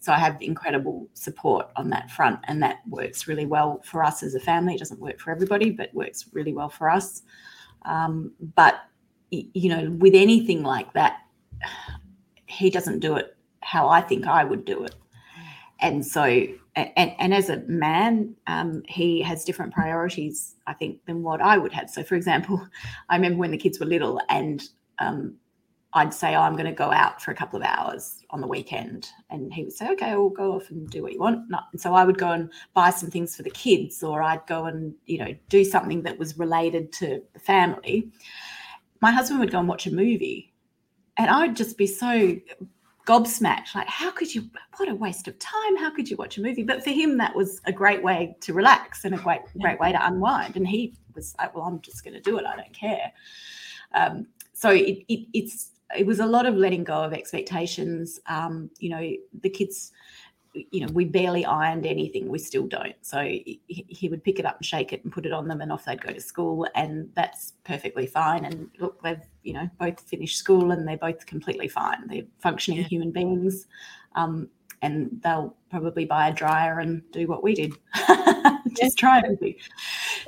So 0.00 0.12
I 0.12 0.18
have 0.18 0.36
incredible 0.42 1.08
support 1.14 1.68
on 1.76 1.88
that 1.90 2.10
front, 2.10 2.40
and 2.44 2.62
that 2.62 2.80
works 2.88 3.26
really 3.26 3.46
well 3.46 3.80
for 3.84 4.04
us 4.04 4.22
as 4.22 4.34
a 4.34 4.40
family. 4.40 4.74
It 4.74 4.80
doesn't 4.80 5.00
work 5.00 5.18
for 5.18 5.30
everybody, 5.30 5.70
but 5.70 5.94
works 5.94 6.26
really 6.32 6.52
well 6.52 6.68
for 6.68 6.90
us. 6.90 7.22
Um, 7.86 8.32
but 8.54 8.82
you 9.30 9.68
know, 9.70 9.90
with 9.98 10.14
anything 10.14 10.62
like 10.62 10.92
that, 10.92 11.20
he 12.46 12.70
doesn't 12.70 13.00
do 13.00 13.16
it 13.16 13.36
how 13.62 13.88
I 13.88 14.02
think 14.02 14.26
I 14.26 14.44
would 14.44 14.66
do 14.66 14.84
it 14.84 14.94
and 15.84 16.04
so 16.04 16.46
and, 16.76 17.12
and 17.18 17.34
as 17.34 17.48
a 17.48 17.58
man 17.66 18.34
um, 18.46 18.82
he 18.88 19.22
has 19.22 19.44
different 19.44 19.72
priorities 19.72 20.56
i 20.66 20.72
think 20.72 21.04
than 21.06 21.22
what 21.22 21.40
i 21.40 21.56
would 21.56 21.72
have. 21.72 21.90
So 21.90 22.02
for 22.02 22.14
example 22.14 22.66
i 23.08 23.16
remember 23.16 23.38
when 23.38 23.50
the 23.50 23.58
kids 23.58 23.78
were 23.78 23.86
little 23.86 24.20
and 24.28 24.62
um, 24.98 25.34
i'd 25.94 26.14
say 26.14 26.34
oh, 26.34 26.40
i'm 26.40 26.54
going 26.54 26.66
to 26.66 26.72
go 26.72 26.90
out 26.90 27.22
for 27.22 27.30
a 27.30 27.34
couple 27.34 27.58
of 27.58 27.64
hours 27.64 28.20
on 28.30 28.40
the 28.40 28.48
weekend. 28.48 29.08
And 29.30 29.52
he 29.52 29.64
would 29.64 29.72
say 29.72 29.90
okay 29.92 30.16
we'll 30.16 30.30
go 30.30 30.54
off 30.54 30.70
and 30.70 30.88
do 30.90 31.02
what 31.02 31.12
you 31.12 31.20
want. 31.20 31.40
And 31.72 31.80
so 31.80 31.94
i 31.94 32.04
would 32.04 32.18
go 32.18 32.32
and 32.32 32.50
buy 32.74 32.90
some 32.90 33.10
things 33.10 33.36
for 33.36 33.42
the 33.42 33.50
kids 33.50 34.02
or 34.02 34.22
i'd 34.22 34.46
go 34.46 34.64
and 34.64 34.94
you 35.06 35.18
know 35.18 35.34
do 35.48 35.64
something 35.64 36.02
that 36.02 36.18
was 36.18 36.38
related 36.38 36.92
to 36.94 37.22
the 37.32 37.40
family. 37.40 38.10
My 39.00 39.10
husband 39.10 39.40
would 39.40 39.50
go 39.50 39.58
and 39.58 39.68
watch 39.68 39.86
a 39.86 39.94
movie 39.94 40.54
and 41.16 41.30
I'd 41.30 41.56
just 41.56 41.78
be 41.78 41.86
so 41.86 42.36
gobsmacked. 43.06 43.74
Like 43.74 43.88
how 43.88 44.10
could 44.10 44.34
you 44.34 44.48
what 44.76 44.88
a 44.88 44.94
waste 44.94 45.28
of 45.28 45.38
time. 45.38 45.76
How 45.76 45.90
could 45.90 46.08
you 46.08 46.16
watch 46.16 46.38
a 46.38 46.42
movie? 46.42 46.62
But 46.62 46.82
for 46.82 46.90
him 46.90 47.18
that 47.18 47.34
was 47.34 47.60
a 47.66 47.72
great 47.72 48.02
way 48.02 48.36
to 48.40 48.52
relax 48.52 49.04
and 49.04 49.14
a 49.14 49.18
great 49.18 49.42
great 49.60 49.78
way 49.78 49.92
to 49.92 50.06
unwind. 50.06 50.56
And 50.56 50.66
he 50.66 50.94
was 51.14 51.34
like 51.38 51.54
well 51.54 51.64
i'm 51.64 51.80
just 51.80 52.04
going 52.04 52.14
to 52.14 52.20
do 52.20 52.38
it. 52.38 52.44
I 52.46 52.56
don't 52.56 52.72
care. 52.72 53.12
Um, 53.94 54.26
so 54.52 54.70
it, 54.70 55.04
it, 55.08 55.26
it's 55.32 55.70
it 55.96 56.06
was 56.06 56.18
a 56.18 56.26
lot 56.26 56.46
of 56.46 56.54
letting 56.56 56.84
go 56.84 57.04
of 57.04 57.12
expectations. 57.12 58.20
Um, 58.26 58.70
you 58.78 58.90
know 58.90 59.12
the 59.42 59.50
kids 59.50 59.92
you 60.54 60.80
know, 60.80 60.92
we 60.92 61.04
barely 61.04 61.44
ironed 61.44 61.86
anything. 61.86 62.28
We 62.28 62.38
still 62.38 62.66
don't. 62.66 62.94
So 63.02 63.22
he, 63.22 64.08
would 64.08 64.22
pick 64.22 64.38
it 64.38 64.46
up 64.46 64.58
and 64.58 64.64
shake 64.64 64.92
it 64.92 65.02
and 65.02 65.12
put 65.12 65.26
it 65.26 65.32
on 65.32 65.48
them, 65.48 65.60
and 65.60 65.72
off 65.72 65.84
they'd 65.84 66.00
go 66.00 66.12
to 66.12 66.20
school, 66.20 66.66
and 66.74 67.10
that's 67.14 67.54
perfectly 67.64 68.06
fine. 68.06 68.44
And 68.44 68.70
look, 68.78 69.02
they've 69.02 69.20
you 69.44 69.52
know 69.52 69.68
both 69.78 70.00
finished 70.00 70.36
school, 70.36 70.72
and 70.72 70.86
they're 70.86 70.96
both 70.96 71.24
completely 71.26 71.68
fine. 71.68 72.06
They're 72.08 72.26
functioning 72.40 72.80
yeah. 72.80 72.88
human 72.88 73.12
beings, 73.12 73.66
um, 74.16 74.48
and 74.82 75.20
they'll 75.22 75.54
probably 75.70 76.04
buy 76.04 76.28
a 76.28 76.32
dryer 76.34 76.80
and 76.80 77.02
do 77.12 77.26
what 77.26 77.42
we 77.42 77.54
did, 77.54 77.74
just 78.76 78.98
try 78.98 79.18
everything. 79.18 79.54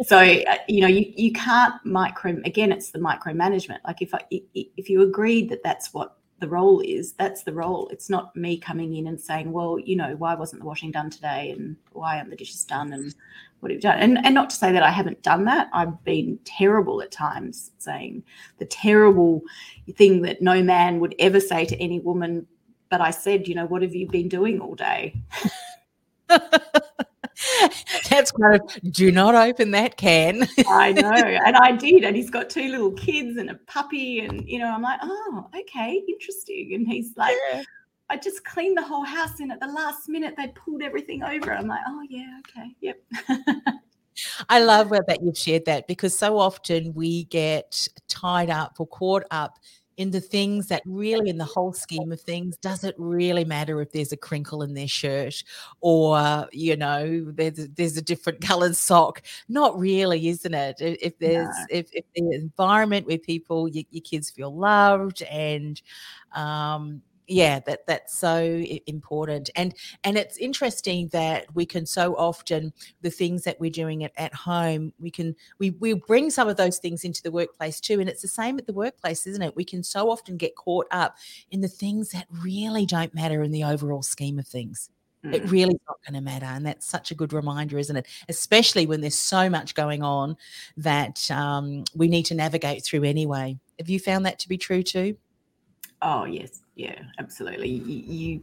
So 0.05 0.18
uh, 0.18 0.59
you 0.68 0.81
know, 0.83 0.88
you 0.88 1.12
you 1.16 1.33
can't 1.33 1.74
micro. 1.85 2.37
Again, 2.44 2.70
it's 2.70 2.90
the 2.90 2.98
micromanagement. 2.98 3.79
Like 3.87 4.02
if 4.02 4.14
I, 4.14 4.20
if 4.31 4.88
you 4.88 5.02
agreed 5.02 5.48
that 5.50 5.62
that's 5.64 5.92
what 5.92 6.16
the 6.38 6.48
role 6.48 6.81
is 6.81 7.14
that's 7.14 7.44
the 7.44 7.52
role 7.52 7.88
it's 7.88 8.11
not 8.11 8.35
me 8.37 8.59
coming 8.59 8.96
in 8.96 9.07
and 9.07 9.18
saying 9.18 9.50
well 9.50 9.79
you 9.79 9.96
know 9.96 10.14
why 10.16 10.35
wasn't 10.35 10.61
the 10.61 10.66
washing 10.66 10.90
done 10.90 11.09
today 11.09 11.50
and 11.50 11.76
why 11.92 12.18
aren't 12.18 12.29
the 12.29 12.37
dishes 12.37 12.62
done 12.64 12.92
and 12.92 13.14
what 13.61 13.71
have 13.71 13.79
you 13.79 13.83
done 13.83 13.99
and, 13.99 14.25
and 14.25 14.35
not 14.35 14.51
to 14.51 14.57
say 14.57 14.73
that 14.73 14.83
i 14.83 14.90
haven't 14.90 15.23
done 15.23 15.45
that 15.45 15.69
i've 15.73 16.03
been 16.05 16.38
terrible 16.45 17.03
at 17.03 17.11
times 17.11 17.73
saying 17.79 18.23
the 18.59 18.66
terrible 18.66 19.42
thing 19.95 20.23
that 20.23 20.42
no 20.42 20.62
man 20.62 21.01
would 21.01 21.14
ever 21.19 21.40
say 21.40 21.64
to 21.64 21.77
any 21.77 22.01
woman 22.01 22.47
but 22.90 23.01
i 23.01 23.11
said 23.11 23.49
you 23.49 23.55
know 23.55 23.66
what 23.66 23.83
have 23.83 23.95
you 23.95 24.09
been 24.09 24.29
doing 24.29 24.61
all 24.61 24.75
day 24.75 25.14
That's 28.11 28.33
kind 28.33 28.55
of 28.55 28.92
do 28.92 29.12
not 29.12 29.35
open 29.35 29.71
that 29.73 29.97
can. 29.97 30.49
I 30.69 30.92
know. 30.92 31.11
And 31.11 31.57
I 31.57 31.73
did. 31.73 32.05
And 32.05 32.16
he's 32.16 32.31
got 32.31 32.49
two 32.49 32.69
little 32.69 32.92
kids 32.92 33.37
and 33.37 33.51
a 33.51 33.55
puppy. 33.66 34.21
And, 34.21 34.49
you 34.49 34.59
know, 34.59 34.69
I'm 34.69 34.83
like, 34.83 35.01
oh, 35.03 35.49
okay, 35.61 36.03
interesting. 36.09 36.75
And 36.75 36.87
he's 36.87 37.16
like, 37.16 37.37
yeah. 37.53 37.62
I 38.09 38.16
just 38.16 38.45
cleaned 38.45 38.77
the 38.77 38.83
whole 38.83 39.05
house. 39.05 39.40
And 39.40 39.51
at 39.53 39.61
the 39.61 39.66
last 39.66 40.09
minute, 40.09 40.35
they 40.37 40.49
pulled 40.49 40.83
everything 40.83 41.23
over. 41.23 41.53
I'm 41.53 41.66
like, 41.66 41.81
oh, 41.88 42.03
yeah, 42.09 42.40
okay, 42.40 42.77
yep. 42.81 43.03
I 44.49 44.61
love 44.61 44.90
that 44.90 45.19
you've 45.23 45.37
shared 45.37 45.66
that 45.66 45.87
because 45.87 46.19
so 46.19 46.38
often 46.38 46.95
we 46.95 47.25
get 47.25 47.87
tied 48.09 48.51
up 48.51 48.77
or 48.79 48.87
caught 48.87 49.25
up 49.31 49.59
in 49.97 50.11
the 50.11 50.21
things 50.21 50.69
that 50.69 50.83
really 50.85 51.31
in 51.31 51.38
the 51.38 51.45
whole 51.45 51.73
scheme 51.73 52.12
of 52.12 52.21
things 52.21 52.57
does 52.59 52.85
it 52.85 52.95
really 52.99 53.45
matter 53.45 53.81
if 53.81 53.92
there's 53.92 54.12
a 54.12 54.16
crinkle 54.16 54.62
in 54.62 54.75
their 54.75 54.88
shirt 54.88 55.42
or 55.81 56.47
you 56.53 56.77
know 56.77 57.25
there's 57.33 57.69
there's 57.69 57.97
a 57.97 58.03
different 58.03 58.40
colored 58.42 58.77
sock 58.77 59.23
not 59.49 59.79
really 59.79 60.29
isn't 60.29 60.55
it 60.55 60.77
if 60.81 61.19
there's 61.19 61.47
no. 61.47 61.66
if, 61.71 61.88
if 61.92 62.05
the 62.14 62.31
environment 62.33 63.07
where 63.07 63.19
people 63.19 63.69
your, 63.69 63.85
your 63.90 64.03
kids 64.03 64.31
feel 64.31 64.55
loved 64.55 65.23
and 65.23 65.81
um 66.33 67.01
yeah 67.27 67.61
that 67.61 67.87
that's 67.87 68.17
so 68.17 68.62
important 68.87 69.51
and 69.57 69.75
and 70.05 70.17
it's 70.17 70.37
interesting 70.37 71.09
that 71.09 71.47
we 71.55 71.67
can 71.67 71.85
so 71.85 72.15
often 72.15 72.73
the 73.03 73.11
things 73.11 73.43
that 73.45 73.59
we're 73.61 73.71
doing 73.71 74.05
at, 74.05 74.12
at 74.17 74.33
home 74.33 74.93
we 74.99 75.11
can 75.11 75.35
we 75.59 75.71
we 75.81 75.93
bring 75.93 76.31
some 76.31 76.49
of 76.49 76.57
those 76.57 76.79
things 76.79 77.05
into 77.05 77.23
the 77.23 77.31
workplace 77.31 77.81
too 77.81 78.01
and 78.01 78.09
it's 78.09 78.23
the 78.23 78.29
same 78.29 78.59
at 78.59 78.67
the 78.67 78.73
workplace 78.73 79.27
isn't 79.27 79.43
it? 79.43 79.57
We 79.57 79.65
can 79.65 79.83
so 79.83 80.11
often 80.11 80.37
get 80.37 80.57
caught 80.57 80.87
up 80.91 81.17
in 81.51 81.61
the 81.61 81.69
things 81.69 82.11
that 82.11 82.27
really 82.31 82.87
don't 82.87 83.15
matter 83.15 83.43
in 83.43 83.51
the 83.51 83.65
overall 83.65 84.03
scheme 84.03 84.39
of 84.39 84.47
things. 84.47 84.91
It 85.25 85.45
mm. 85.45 85.51
really 85.51 85.75
is 85.75 85.81
not 85.89 85.99
going 86.07 86.15
to 86.15 86.21
matter 86.21 86.47
and 86.47 86.65
that's 86.65 86.87
such 86.87 87.11
a 87.11 87.15
good 87.15 87.33
reminder 87.33 87.79
isn't 87.79 87.97
it? 87.97 88.07
Especially 88.29 88.87
when 88.87 89.01
there's 89.01 89.19
so 89.19 89.51
much 89.51 89.75
going 89.75 90.03
on 90.03 90.37
that 90.77 91.29
um, 91.31 91.85
we 91.95 92.09
need 92.09 92.25
to 92.25 92.35
navigate 92.35 92.85
through 92.85 93.05
anyway. 93.05 93.59
Have 93.79 93.89
you 93.89 93.99
found 93.99 94.25
that 94.27 94.39
to 94.41 94.49
be 94.49 94.59
true 94.59 94.83
too 94.83 95.17
Oh 96.09 96.25
yes, 96.25 96.61
yeah, 96.77 97.03
absolutely. 97.19 97.69
You, 97.69 98.03
you 98.07 98.42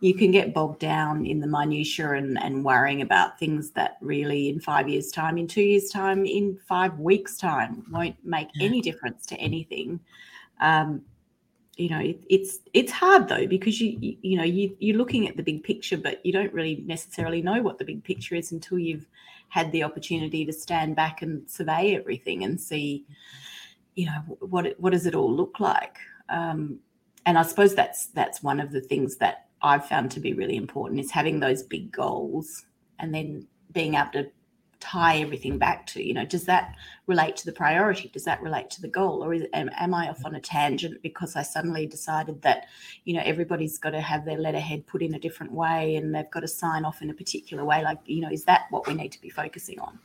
you 0.00 0.14
can 0.14 0.30
get 0.30 0.52
bogged 0.52 0.80
down 0.80 1.24
in 1.24 1.40
the 1.40 1.46
minutiae 1.46 2.12
and, 2.12 2.38
and 2.42 2.62
worrying 2.62 3.00
about 3.00 3.38
things 3.38 3.70
that 3.70 3.96
really 4.02 4.50
in 4.50 4.60
five 4.60 4.90
years 4.90 5.10
time 5.10 5.38
in 5.38 5.46
two 5.46 5.62
years 5.62 5.88
time 5.88 6.26
in 6.26 6.58
five 6.68 6.98
weeks 6.98 7.38
time 7.38 7.82
won't 7.90 8.16
make 8.24 8.48
yeah. 8.54 8.66
any 8.66 8.82
difference 8.82 9.24
to 9.24 9.36
anything 9.36 9.98
um, 10.60 11.00
you 11.76 11.88
know 11.88 12.00
it, 12.00 12.22
it's 12.28 12.58
it's 12.74 12.92
hard 12.92 13.26
though 13.26 13.46
because 13.46 13.80
you, 13.80 13.96
you 13.98 14.16
you 14.20 14.36
know 14.36 14.44
you 14.44 14.76
you're 14.78 14.98
looking 14.98 15.26
at 15.26 15.38
the 15.38 15.42
big 15.42 15.64
picture 15.64 15.96
but 15.96 16.24
you 16.26 16.32
don't 16.32 16.52
really 16.52 16.82
necessarily 16.86 17.40
know 17.40 17.62
what 17.62 17.78
the 17.78 17.84
big 17.84 18.04
picture 18.04 18.34
is 18.34 18.52
until 18.52 18.78
you've 18.78 19.06
had 19.48 19.72
the 19.72 19.82
opportunity 19.82 20.44
to 20.44 20.52
stand 20.52 20.94
back 20.94 21.22
and 21.22 21.48
survey 21.48 21.96
everything 21.96 22.44
and 22.44 22.60
see 22.60 23.06
you 23.94 24.04
know 24.04 24.20
what 24.40 24.74
what 24.78 24.92
does 24.92 25.06
it 25.06 25.14
all 25.14 25.32
look 25.32 25.58
like 25.58 25.96
um, 26.32 26.80
and 27.26 27.38
I 27.38 27.42
suppose 27.42 27.74
that's 27.74 28.06
that's 28.06 28.42
one 28.42 28.58
of 28.58 28.72
the 28.72 28.80
things 28.80 29.16
that 29.16 29.46
I've 29.62 29.86
found 29.86 30.10
to 30.12 30.20
be 30.20 30.32
really 30.32 30.56
important 30.56 31.00
is 31.00 31.10
having 31.10 31.38
those 31.38 31.62
big 31.62 31.92
goals 31.92 32.64
and 32.98 33.14
then 33.14 33.46
being 33.72 33.94
able 33.94 34.10
to 34.12 34.30
tie 34.80 35.18
everything 35.18 35.58
back 35.58 35.86
to 35.86 36.02
you 36.02 36.12
know 36.12 36.24
does 36.24 36.44
that 36.46 36.74
relate 37.06 37.36
to 37.36 37.46
the 37.46 37.52
priority? 37.52 38.08
Does 38.08 38.24
that 38.24 38.42
relate 38.42 38.70
to 38.70 38.80
the 38.80 38.88
goal? 38.88 39.22
Or 39.22 39.32
is, 39.32 39.44
am, 39.52 39.70
am 39.76 39.94
i 39.94 40.08
off 40.08 40.24
on 40.24 40.34
a 40.34 40.40
tangent 40.40 41.00
because 41.02 41.36
i 41.36 41.42
suddenly 41.42 41.86
decided 41.86 42.42
that 42.42 42.66
you 43.04 43.14
know 43.14 43.22
everybody's 43.24 43.78
got 43.78 43.90
to 43.90 44.00
have 44.00 44.24
their 44.24 44.38
letterhead 44.38 44.86
put 44.86 45.02
in 45.02 45.14
a 45.14 45.20
different 45.20 45.52
way 45.52 45.94
and 45.96 46.12
they've 46.14 46.30
got 46.30 46.40
to 46.40 46.48
sign 46.48 46.84
off 46.84 47.02
in 47.02 47.10
a 47.10 47.14
particular 47.14 47.64
way? 47.64 47.84
Like 47.84 47.98
you 48.06 48.22
know 48.22 48.30
is 48.30 48.44
that 48.44 48.62
what 48.70 48.86
we 48.88 48.94
need 48.94 49.12
to 49.12 49.20
be 49.20 49.30
focusing 49.30 49.78
on 49.78 50.00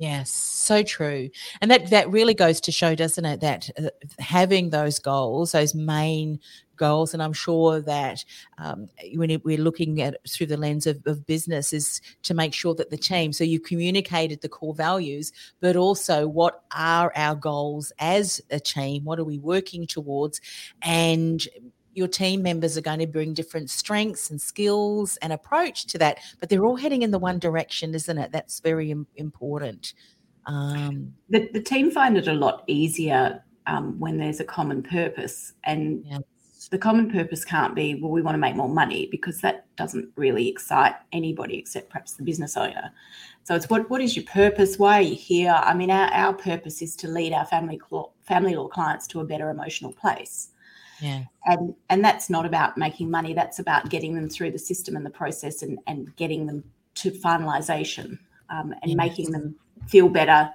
Yes, 0.00 0.30
so 0.30 0.82
true. 0.82 1.28
And 1.60 1.70
that 1.70 1.90
that 1.90 2.10
really 2.10 2.32
goes 2.32 2.58
to 2.62 2.72
show, 2.72 2.94
doesn't 2.94 3.24
it, 3.26 3.40
that 3.42 3.68
uh, 3.78 3.90
having 4.18 4.70
those 4.70 4.98
goals, 4.98 5.52
those 5.52 5.74
main 5.74 6.40
goals, 6.76 7.12
and 7.12 7.22
I'm 7.22 7.34
sure 7.34 7.82
that 7.82 8.24
um, 8.56 8.88
when 9.14 9.38
we're 9.44 9.58
looking 9.58 10.00
at 10.00 10.16
through 10.26 10.46
the 10.46 10.56
lens 10.56 10.86
of, 10.86 11.02
of 11.04 11.26
business, 11.26 11.74
is 11.74 12.00
to 12.22 12.32
make 12.32 12.54
sure 12.54 12.74
that 12.76 12.88
the 12.88 12.96
team. 12.96 13.34
So 13.34 13.44
you 13.44 13.60
communicated 13.60 14.40
the 14.40 14.48
core 14.48 14.74
values, 14.74 15.32
but 15.60 15.76
also 15.76 16.26
what 16.26 16.62
are 16.74 17.12
our 17.14 17.34
goals 17.34 17.92
as 17.98 18.40
a 18.50 18.58
team? 18.58 19.04
What 19.04 19.18
are 19.20 19.24
we 19.24 19.38
working 19.38 19.86
towards? 19.86 20.40
And 20.80 21.46
your 21.94 22.08
team 22.08 22.42
members 22.42 22.76
are 22.76 22.82
going 22.82 23.00
to 23.00 23.06
bring 23.06 23.34
different 23.34 23.70
strengths 23.70 24.30
and 24.30 24.40
skills 24.40 25.16
and 25.18 25.32
approach 25.32 25.86
to 25.86 25.98
that, 25.98 26.18
but 26.38 26.48
they're 26.48 26.64
all 26.64 26.76
heading 26.76 27.02
in 27.02 27.10
the 27.10 27.18
one 27.18 27.38
direction, 27.38 27.94
isn't 27.94 28.18
it? 28.18 28.32
That's 28.32 28.60
very 28.60 28.94
important. 29.16 29.94
Um, 30.46 31.12
the, 31.28 31.48
the 31.52 31.60
team 31.60 31.90
find 31.90 32.16
it 32.16 32.28
a 32.28 32.32
lot 32.32 32.64
easier 32.66 33.42
um, 33.66 33.98
when 33.98 34.18
there's 34.18 34.40
a 34.40 34.44
common 34.44 34.82
purpose, 34.82 35.52
and 35.64 36.04
yes. 36.06 36.68
the 36.70 36.78
common 36.78 37.10
purpose 37.10 37.44
can't 37.44 37.74
be, 37.74 37.94
well, 37.94 38.10
we 38.10 38.22
want 38.22 38.34
to 38.34 38.38
make 38.38 38.56
more 38.56 38.68
money 38.68 39.08
because 39.10 39.40
that 39.42 39.66
doesn't 39.76 40.08
really 40.16 40.48
excite 40.48 40.94
anybody 41.12 41.58
except 41.58 41.90
perhaps 41.90 42.14
the 42.14 42.22
business 42.22 42.56
owner. 42.56 42.92
So 43.44 43.54
it's 43.54 43.68
what 43.68 43.88
what 43.90 44.00
is 44.00 44.16
your 44.16 44.24
purpose? 44.26 44.78
Why 44.78 44.98
are 44.98 45.02
you 45.02 45.14
here? 45.14 45.52
I 45.62 45.74
mean, 45.74 45.90
our, 45.90 46.08
our 46.12 46.32
purpose 46.32 46.82
is 46.82 46.96
to 46.96 47.08
lead 47.08 47.32
our 47.32 47.46
family 47.46 47.80
family 48.22 48.54
law 48.54 48.68
clients 48.68 49.06
to 49.08 49.20
a 49.20 49.24
better 49.24 49.50
emotional 49.50 49.92
place. 49.92 50.50
Yeah. 51.00 51.24
And 51.46 51.74
and 51.88 52.04
that's 52.04 52.28
not 52.28 52.46
about 52.46 52.76
making 52.76 53.10
money. 53.10 53.32
That's 53.32 53.58
about 53.58 53.88
getting 53.88 54.14
them 54.14 54.28
through 54.28 54.52
the 54.52 54.58
system 54.58 54.96
and 54.96 55.04
the 55.04 55.10
process 55.10 55.62
and, 55.62 55.78
and 55.86 56.14
getting 56.16 56.46
them 56.46 56.64
to 56.96 57.10
finalization 57.10 58.18
um, 58.50 58.74
and 58.82 58.90
yes. 58.90 58.96
making 58.96 59.30
them 59.30 59.54
feel 59.88 60.08
better 60.08 60.50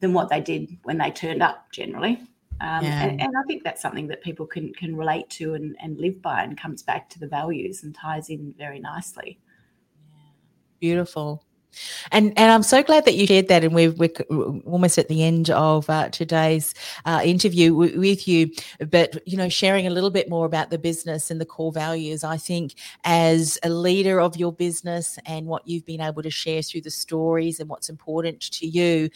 than 0.00 0.12
what 0.12 0.28
they 0.28 0.40
did 0.40 0.78
when 0.84 0.98
they 0.98 1.10
turned 1.10 1.42
up 1.42 1.70
generally. 1.72 2.20
Um, 2.62 2.84
yeah. 2.84 3.04
and, 3.04 3.20
and, 3.22 3.32
I 3.38 3.42
think 3.46 3.64
that's 3.64 3.80
something 3.80 4.06
that 4.08 4.22
people 4.22 4.46
can 4.46 4.72
can 4.74 4.94
relate 4.94 5.30
to 5.30 5.54
and, 5.54 5.76
and 5.80 5.98
live 5.98 6.20
by 6.20 6.42
and 6.42 6.60
comes 6.60 6.82
back 6.82 7.08
to 7.10 7.18
the 7.18 7.26
values 7.26 7.84
and 7.84 7.94
ties 7.94 8.28
in 8.28 8.54
very 8.58 8.78
nicely. 8.78 9.38
Beautiful. 10.78 11.42
And 12.12 12.32
and 12.36 12.50
I'm 12.50 12.62
so 12.62 12.82
glad 12.82 13.04
that 13.04 13.14
you 13.14 13.26
shared 13.26 13.48
that, 13.48 13.64
and 13.64 13.74
we're, 13.74 13.92
we're 13.92 14.10
almost 14.66 14.98
at 14.98 15.08
the 15.08 15.22
end 15.22 15.50
of 15.50 15.88
uh, 15.88 16.08
today's 16.10 16.74
uh, 17.04 17.20
interview 17.24 17.70
w- 17.70 17.98
with 17.98 18.26
you. 18.26 18.50
But 18.90 19.26
you 19.26 19.36
know, 19.36 19.48
sharing 19.48 19.86
a 19.86 19.90
little 19.90 20.10
bit 20.10 20.28
more 20.28 20.46
about 20.46 20.70
the 20.70 20.78
business 20.78 21.30
and 21.30 21.40
the 21.40 21.46
core 21.46 21.72
values. 21.72 22.24
I 22.24 22.36
think 22.36 22.74
as 23.04 23.58
a 23.62 23.70
leader 23.70 24.20
of 24.20 24.36
your 24.36 24.52
business 24.52 25.18
and 25.26 25.46
what 25.46 25.66
you've 25.66 25.86
been 25.86 26.00
able 26.00 26.22
to 26.22 26.30
share 26.30 26.62
through 26.62 26.82
the 26.82 26.90
stories 26.90 27.60
and 27.60 27.68
what's 27.68 27.88
important 27.88 28.40
to 28.40 28.66
you, 28.66 29.10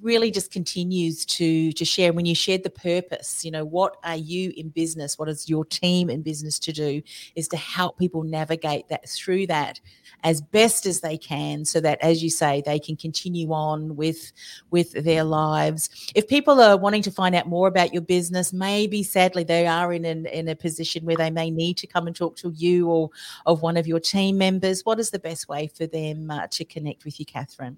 really 0.00 0.30
just 0.30 0.50
continues 0.50 1.24
to 1.24 1.72
to 1.72 1.84
share 1.84 2.12
when 2.12 2.26
you 2.26 2.34
shared 2.34 2.62
the 2.62 2.70
purpose 2.70 3.44
you 3.44 3.50
know 3.50 3.64
what 3.64 3.96
are 4.04 4.16
you 4.16 4.52
in 4.56 4.68
business 4.68 5.18
what 5.18 5.28
is 5.28 5.48
your 5.48 5.64
team 5.64 6.10
in 6.10 6.22
business 6.22 6.58
to 6.58 6.72
do 6.72 7.02
is 7.34 7.48
to 7.48 7.56
help 7.56 7.98
people 7.98 8.22
navigate 8.22 8.88
that 8.88 9.08
through 9.08 9.46
that 9.46 9.80
as 10.22 10.40
best 10.40 10.86
as 10.86 11.00
they 11.00 11.16
can 11.16 11.64
so 11.66 11.80
that 11.80 11.98
as 12.02 12.22
you 12.22 12.30
say 12.30 12.62
they 12.64 12.78
can 12.78 12.96
continue 12.96 13.50
on 13.52 13.96
with 13.96 14.32
with 14.70 14.92
their 15.04 15.24
lives 15.24 16.12
if 16.14 16.26
people 16.28 16.60
are 16.60 16.76
wanting 16.76 17.02
to 17.02 17.10
find 17.10 17.34
out 17.34 17.46
more 17.46 17.68
about 17.68 17.92
your 17.92 18.02
business 18.02 18.52
maybe 18.52 19.02
sadly 19.02 19.44
they 19.44 19.66
are 19.66 19.92
in 19.92 20.04
an, 20.04 20.26
in 20.26 20.48
a 20.48 20.56
position 20.56 21.04
where 21.04 21.16
they 21.16 21.30
may 21.30 21.50
need 21.50 21.76
to 21.76 21.86
come 21.86 22.06
and 22.06 22.16
talk 22.16 22.36
to 22.36 22.50
you 22.56 22.88
or 22.88 23.10
of 23.46 23.62
one 23.62 23.76
of 23.76 23.86
your 23.86 24.00
team 24.00 24.38
members 24.38 24.84
what 24.84 25.00
is 25.00 25.10
the 25.10 25.18
best 25.18 25.48
way 25.48 25.66
for 25.66 25.86
them 25.86 26.30
uh, 26.30 26.46
to 26.48 26.64
connect 26.64 27.04
with 27.04 27.18
you 27.18 27.26
catherine 27.26 27.76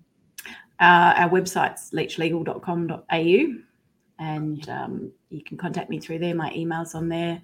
uh, 0.80 1.12
our 1.16 1.28
website's 1.28 1.90
leachlegal.com.au 1.90 3.58
and 4.18 4.68
um, 4.68 5.12
you 5.30 5.42
can 5.42 5.56
contact 5.56 5.90
me 5.90 6.00
through 6.00 6.18
there. 6.18 6.34
My 6.34 6.52
email's 6.54 6.94
on 6.94 7.08
there. 7.08 7.40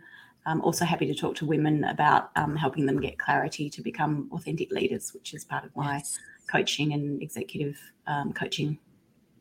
I'm 0.46 0.60
also 0.60 0.84
happy 0.84 1.06
to 1.06 1.14
talk 1.14 1.34
to 1.36 1.46
women 1.46 1.84
about 1.84 2.30
um, 2.36 2.54
helping 2.54 2.84
them 2.84 3.00
get 3.00 3.18
clarity 3.18 3.70
to 3.70 3.82
become 3.82 4.28
authentic 4.32 4.70
leaders, 4.70 5.12
which 5.14 5.32
is 5.32 5.44
part 5.44 5.64
of 5.64 5.74
my 5.74 5.96
yes. 5.96 6.18
Coaching 6.46 6.92
and 6.92 7.22
executive 7.22 7.78
um, 8.06 8.32
coaching 8.32 8.78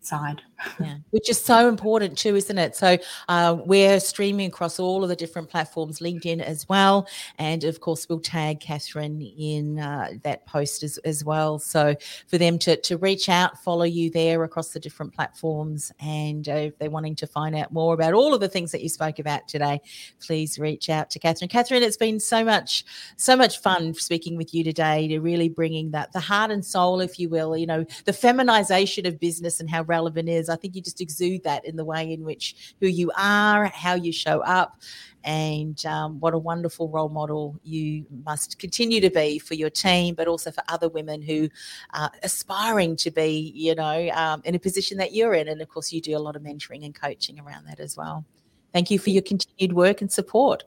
side. 0.05 0.41
yeah, 0.79 0.97
which 1.11 1.29
is 1.29 1.39
so 1.39 1.67
important 1.67 2.17
too, 2.17 2.35
isn't 2.35 2.57
it? 2.57 2.75
So 2.75 2.97
uh, 3.27 3.57
we're 3.65 3.99
streaming 3.99 4.47
across 4.47 4.79
all 4.79 5.03
of 5.03 5.09
the 5.09 5.15
different 5.15 5.49
platforms, 5.49 5.99
LinkedIn 5.99 6.41
as 6.41 6.67
well, 6.69 7.07
and 7.37 7.63
of 7.63 7.79
course 7.81 8.07
we'll 8.07 8.19
tag 8.19 8.59
Catherine 8.59 9.21
in 9.21 9.79
uh, 9.79 10.11
that 10.23 10.45
post 10.45 10.83
as, 10.83 10.97
as 10.99 11.23
well. 11.23 11.59
So 11.59 11.95
for 12.27 12.37
them 12.37 12.57
to 12.59 12.77
to 12.77 12.97
reach 12.97 13.29
out, 13.29 13.61
follow 13.63 13.83
you 13.83 14.09
there 14.09 14.43
across 14.43 14.69
the 14.69 14.79
different 14.79 15.13
platforms, 15.13 15.91
and 15.99 16.47
uh, 16.47 16.53
if 16.53 16.77
they're 16.77 16.89
wanting 16.89 17.15
to 17.15 17.27
find 17.27 17.55
out 17.55 17.71
more 17.71 17.93
about 17.93 18.13
all 18.13 18.33
of 18.33 18.39
the 18.39 18.49
things 18.49 18.71
that 18.71 18.81
you 18.81 18.89
spoke 18.89 19.19
about 19.19 19.47
today, 19.47 19.81
please 20.19 20.57
reach 20.57 20.89
out 20.89 21.09
to 21.11 21.19
Catherine. 21.19 21.49
Catherine, 21.49 21.83
it's 21.83 21.97
been 21.97 22.19
so 22.19 22.43
much 22.43 22.85
so 23.17 23.35
much 23.35 23.59
fun 23.59 23.93
speaking 23.93 24.37
with 24.37 24.53
you 24.53 24.63
today 24.63 25.07
to 25.07 25.19
really 25.19 25.49
bringing 25.49 25.91
that 25.91 26.11
the 26.11 26.19
heart 26.19 26.51
and 26.51 26.63
soul, 26.63 26.99
if 26.99 27.19
you 27.19 27.29
will, 27.29 27.55
you 27.57 27.65
know, 27.65 27.85
the 28.05 28.13
feminization 28.13 29.05
of 29.05 29.19
business 29.19 29.59
and 29.59 29.69
how 29.69 29.83
relevant 29.95 30.27
is. 30.29 30.49
I 30.49 30.55
think 30.55 30.75
you 30.75 30.81
just 30.81 31.01
exude 31.01 31.43
that 31.43 31.65
in 31.65 31.75
the 31.75 31.85
way 31.85 32.03
in 32.11 32.23
which 32.23 32.75
who 32.79 32.87
you 32.87 33.11
are, 33.17 33.65
how 33.67 33.95
you 33.95 34.11
show 34.11 34.37
up, 34.41 34.81
and 35.23 35.77
um, 35.85 36.19
what 36.19 36.33
a 36.33 36.37
wonderful 36.37 36.89
role 36.89 37.09
model 37.09 37.55
you 37.63 38.05
must 38.25 38.59
continue 38.59 38.99
to 39.01 39.09
be 39.09 39.39
for 39.39 39.53
your 39.53 39.69
team, 39.69 40.15
but 40.15 40.27
also 40.27 40.51
for 40.51 40.63
other 40.67 40.89
women 40.89 41.21
who 41.21 41.49
are 41.93 42.11
aspiring 42.23 42.95
to 42.97 43.11
be, 43.11 43.51
you 43.55 43.75
know, 43.75 44.09
um, 44.13 44.41
in 44.45 44.55
a 44.55 44.59
position 44.59 44.97
that 44.97 45.13
you're 45.13 45.33
in. 45.33 45.47
And 45.47 45.61
of 45.61 45.69
course, 45.69 45.93
you 45.93 46.01
do 46.01 46.17
a 46.17 46.23
lot 46.27 46.35
of 46.35 46.41
mentoring 46.41 46.83
and 46.85 46.93
coaching 46.93 47.39
around 47.39 47.65
that 47.67 47.79
as 47.79 47.95
well. 47.95 48.25
Thank 48.73 48.89
you 48.91 48.99
for 48.99 49.11
your 49.11 49.21
continued 49.21 49.73
work 49.73 50.01
and 50.01 50.11
support. 50.11 50.63